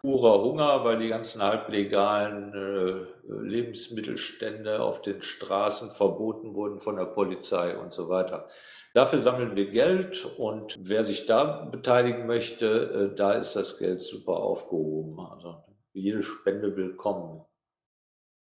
purer 0.00 0.42
Hunger, 0.42 0.84
weil 0.84 0.98
die 0.98 1.08
ganzen 1.08 1.42
halblegalen 1.42 2.54
äh, 2.54 3.32
Lebensmittelstände 3.32 4.80
auf 4.80 5.02
den 5.02 5.22
Straßen 5.22 5.90
verboten 5.90 6.54
wurden 6.54 6.80
von 6.80 6.96
der 6.96 7.06
Polizei 7.06 7.76
und 7.76 7.92
so 7.92 8.08
weiter. 8.08 8.46
Dafür 8.94 9.20
sammeln 9.20 9.56
wir 9.56 9.70
Geld 9.70 10.24
und 10.38 10.76
wer 10.80 11.04
sich 11.04 11.26
da 11.26 11.68
beteiligen 11.70 12.26
möchte, 12.26 13.10
äh, 13.12 13.16
da 13.16 13.32
ist 13.32 13.56
das 13.56 13.78
Geld 13.78 14.02
super 14.02 14.36
aufgehoben. 14.36 15.18
Also 15.18 15.64
jede 15.92 16.22
Spende 16.22 16.76
willkommen. 16.76 17.44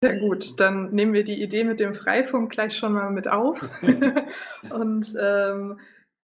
Sehr 0.03 0.19
gut, 0.19 0.59
dann 0.59 0.91
nehmen 0.91 1.13
wir 1.13 1.23
die 1.23 1.41
Idee 1.41 1.63
mit 1.63 1.79
dem 1.79 1.95
Freifunk 1.95 2.51
gleich 2.51 2.75
schon 2.75 2.93
mal 2.93 3.09
mit 3.09 3.27
auf. 3.27 3.67
und 4.69 5.07
ähm, 5.19 5.79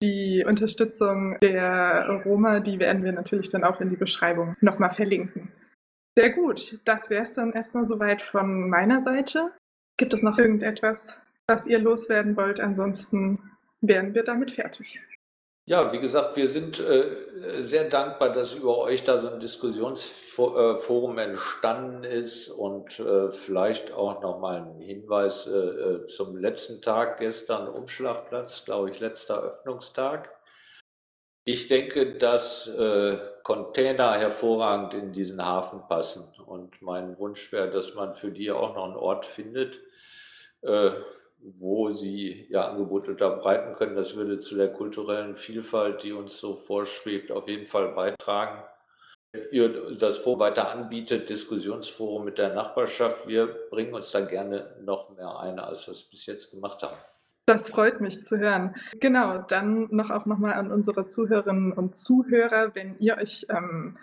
die 0.03 0.45
Unterstützung 0.45 1.39
der 1.41 2.23
Roma, 2.25 2.61
die 2.61 2.79
werden 2.79 3.05
wir 3.05 3.13
natürlich 3.13 3.51
dann 3.51 3.65
auch 3.65 3.81
in 3.81 3.89
die 3.89 3.97
Beschreibung 3.97 4.57
nochmal 4.61 4.91
verlinken. 4.91 5.49
Sehr 6.19 6.31
gut, 6.31 6.79
das 6.85 7.09
wäre 7.09 7.23
es 7.23 7.35
dann 7.35 7.53
erstmal 7.53 7.87
soweit 7.87 8.21
von 8.21 8.69
meiner 8.69 9.01
Seite. 9.01 9.53
Gibt 9.97 10.13
es 10.13 10.23
noch 10.23 10.37
irgendetwas, 10.37 11.19
was 11.47 11.67
ihr 11.67 11.79
loswerden 11.79 12.37
wollt? 12.37 12.61
Ansonsten 12.61 13.39
wären 13.81 14.15
wir 14.15 14.25
damit 14.25 14.51
fertig. 14.51 15.01
Ja, 15.65 15.93
wie 15.93 16.01
gesagt, 16.01 16.37
wir 16.37 16.49
sind 16.49 16.81
äh, 16.81 17.63
sehr 17.63 17.89
dankbar, 17.89 18.33
dass 18.33 18.55
über 18.55 18.79
euch 18.79 19.05
da 19.05 19.23
so 19.23 19.29
ein 19.29 19.39
Diskussionsforum 19.39 21.19
entstanden 21.19 22.03
ist 22.03 22.49
und 22.49 22.99
äh, 22.99 23.31
vielleicht 23.31 23.93
auch 23.93 24.21
nochmal 24.21 24.63
ein 24.63 24.81
Hinweis 24.81 25.47
äh, 25.47 25.57
äh, 25.57 26.07
zum 26.09 26.37
letzten 26.37 26.83
Tag 26.83 27.19
gestern, 27.19 27.69
Umschlagplatz, 27.69 28.65
glaube 28.65 28.91
ich, 28.91 28.99
letzter 28.99 29.41
Öffnungstag. 29.41 30.35
Ich 31.45 31.69
denke, 31.69 32.19
dass 32.19 32.67
äh, 32.67 33.19
Container 33.45 34.15
hervorragend 34.19 34.95
in 34.95 35.13
diesen 35.13 35.45
Hafen 35.45 35.87
passen 35.87 36.33
und 36.45 36.83
mein 36.83 37.17
Wunsch 37.19 37.53
wäre, 37.53 37.71
dass 37.71 37.95
man 37.95 38.17
für 38.17 38.33
die 38.33 38.51
auch 38.51 38.75
noch 38.75 38.85
einen 38.85 38.97
Ort 38.97 39.27
findet 39.27 39.79
äh, 40.63 40.91
wo 41.43 41.93
sie 41.93 42.47
ja 42.51 42.69
Angebote 42.69 43.13
unterbreiten 43.13 43.75
können. 43.75 43.97
Das 43.97 44.17
würde 44.17 44.39
zu 44.39 44.57
der 44.57 44.73
kulturellen 44.73 45.35
Vielfalt, 45.35 46.03
die 46.03 46.13
uns 46.13 46.39
so 46.39 46.55
vorschwebt, 46.55 47.33
auf 47.33 47.49
jeden 47.49 47.67
Fall 47.67 47.89
beitragen. 47.89 48.63
Ihr 49.51 49.97
das 49.97 50.19
Forum 50.19 50.41
weiter 50.41 50.71
anbietet, 50.71 51.31
Diskussionsforum 51.31 52.25
mit 52.25 52.37
der 52.37 52.55
Nachbarschaft, 52.55 53.27
wir 53.27 53.47
bringen 53.71 53.95
uns 53.95 54.11
da 54.11 54.21
gerne 54.21 54.77
noch 54.83 55.17
mehr 55.17 55.39
ein, 55.41 55.59
als 55.59 55.87
wir 55.87 55.93
es 55.93 56.03
bis 56.03 56.27
jetzt 56.27 56.51
gemacht 56.51 56.83
haben. 56.83 56.99
Das 57.47 57.71
freut 57.71 58.01
mich 58.01 58.23
zu 58.23 58.39
hören. 58.39 58.77
Genau, 59.01 59.39
dann 59.39 59.89
noch 59.91 60.11
auch 60.11 60.27
nochmal 60.27 60.53
an 60.53 60.71
unsere 60.71 61.07
Zuhörerinnen 61.07 61.73
und 61.73 61.97
Zuhörer, 61.97 62.75
wenn 62.75 62.97
ihr 62.99 63.17
euch 63.17 63.47
ähm, 63.49 63.97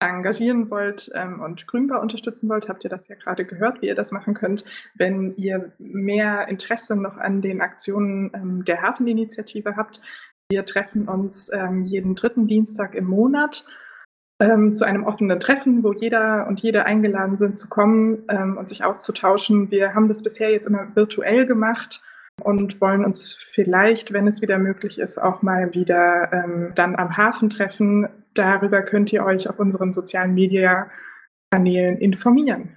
engagieren 0.00 0.70
wollt 0.70 1.10
ähm, 1.14 1.40
und 1.40 1.66
Grünbau 1.66 2.00
unterstützen 2.00 2.48
wollt, 2.48 2.68
habt 2.68 2.84
ihr 2.84 2.90
das 2.90 3.08
ja 3.08 3.16
gerade 3.16 3.44
gehört, 3.44 3.82
wie 3.82 3.86
ihr 3.86 3.94
das 3.94 4.12
machen 4.12 4.34
könnt. 4.34 4.64
Wenn 4.94 5.36
ihr 5.36 5.72
mehr 5.78 6.48
Interesse 6.48 7.00
noch 7.00 7.18
an 7.18 7.42
den 7.42 7.60
Aktionen 7.60 8.30
ähm, 8.34 8.64
der 8.64 8.82
Hafeninitiative 8.82 9.76
habt, 9.76 10.00
wir 10.50 10.64
treffen 10.64 11.06
uns 11.06 11.50
ähm, 11.52 11.84
jeden 11.84 12.14
dritten 12.14 12.48
Dienstag 12.48 12.94
im 12.94 13.04
Monat 13.04 13.64
ähm, 14.40 14.72
zu 14.74 14.84
einem 14.84 15.04
offenen 15.04 15.38
Treffen, 15.38 15.84
wo 15.84 15.92
jeder 15.92 16.46
und 16.48 16.60
jede 16.60 16.86
eingeladen 16.86 17.36
sind 17.36 17.58
zu 17.58 17.68
kommen 17.68 18.24
ähm, 18.28 18.56
und 18.56 18.68
sich 18.68 18.82
auszutauschen. 18.82 19.70
Wir 19.70 19.94
haben 19.94 20.08
das 20.08 20.22
bisher 20.22 20.50
jetzt 20.50 20.66
immer 20.66 20.96
virtuell 20.96 21.46
gemacht 21.46 22.02
und 22.42 22.80
wollen 22.80 23.04
uns 23.04 23.34
vielleicht, 23.34 24.12
wenn 24.12 24.26
es 24.26 24.40
wieder 24.40 24.58
möglich 24.58 24.98
ist, 24.98 25.18
auch 25.18 25.42
mal 25.42 25.74
wieder 25.74 26.32
ähm, 26.32 26.72
dann 26.74 26.96
am 26.96 27.16
Hafen 27.16 27.50
treffen. 27.50 28.08
Darüber 28.34 28.82
könnt 28.82 29.12
ihr 29.12 29.24
euch 29.24 29.48
auf 29.48 29.58
unseren 29.58 29.92
sozialen 29.92 30.34
Media-Kanälen 30.34 31.98
informieren. 31.98 32.76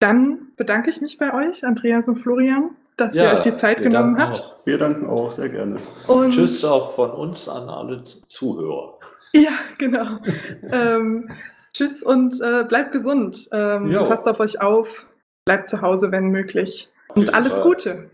Dann 0.00 0.52
bedanke 0.56 0.90
ich 0.90 1.00
mich 1.00 1.18
bei 1.18 1.34
euch, 1.34 1.64
Andreas 1.64 2.06
und 2.08 2.18
Florian, 2.18 2.70
dass 2.96 3.14
ja, 3.14 3.24
ihr 3.24 3.34
euch 3.34 3.40
die 3.40 3.56
Zeit 3.56 3.82
genommen 3.82 4.16
habt. 4.18 4.40
Auch. 4.40 4.66
Wir 4.66 4.78
danken 4.78 5.06
auch 5.06 5.32
sehr 5.32 5.48
gerne. 5.48 5.80
Und 6.06 6.30
Tschüss 6.30 6.64
auch 6.64 6.94
von 6.94 7.10
uns 7.10 7.48
an 7.48 7.68
alle 7.68 8.04
Zuhörer. 8.04 8.98
Ja, 9.32 9.52
genau. 9.76 10.18
ähm, 10.70 11.30
tschüss 11.72 12.02
und 12.02 12.40
äh, 12.40 12.64
bleibt 12.64 12.92
gesund. 12.92 13.48
Ähm, 13.52 13.88
passt 13.92 14.28
auf 14.28 14.38
euch 14.38 14.60
auf, 14.60 15.06
bleibt 15.44 15.66
zu 15.66 15.82
Hause, 15.82 16.12
wenn 16.12 16.28
möglich. 16.28 16.88
Und 17.14 17.34
alles 17.34 17.60
Gute. 17.62 18.04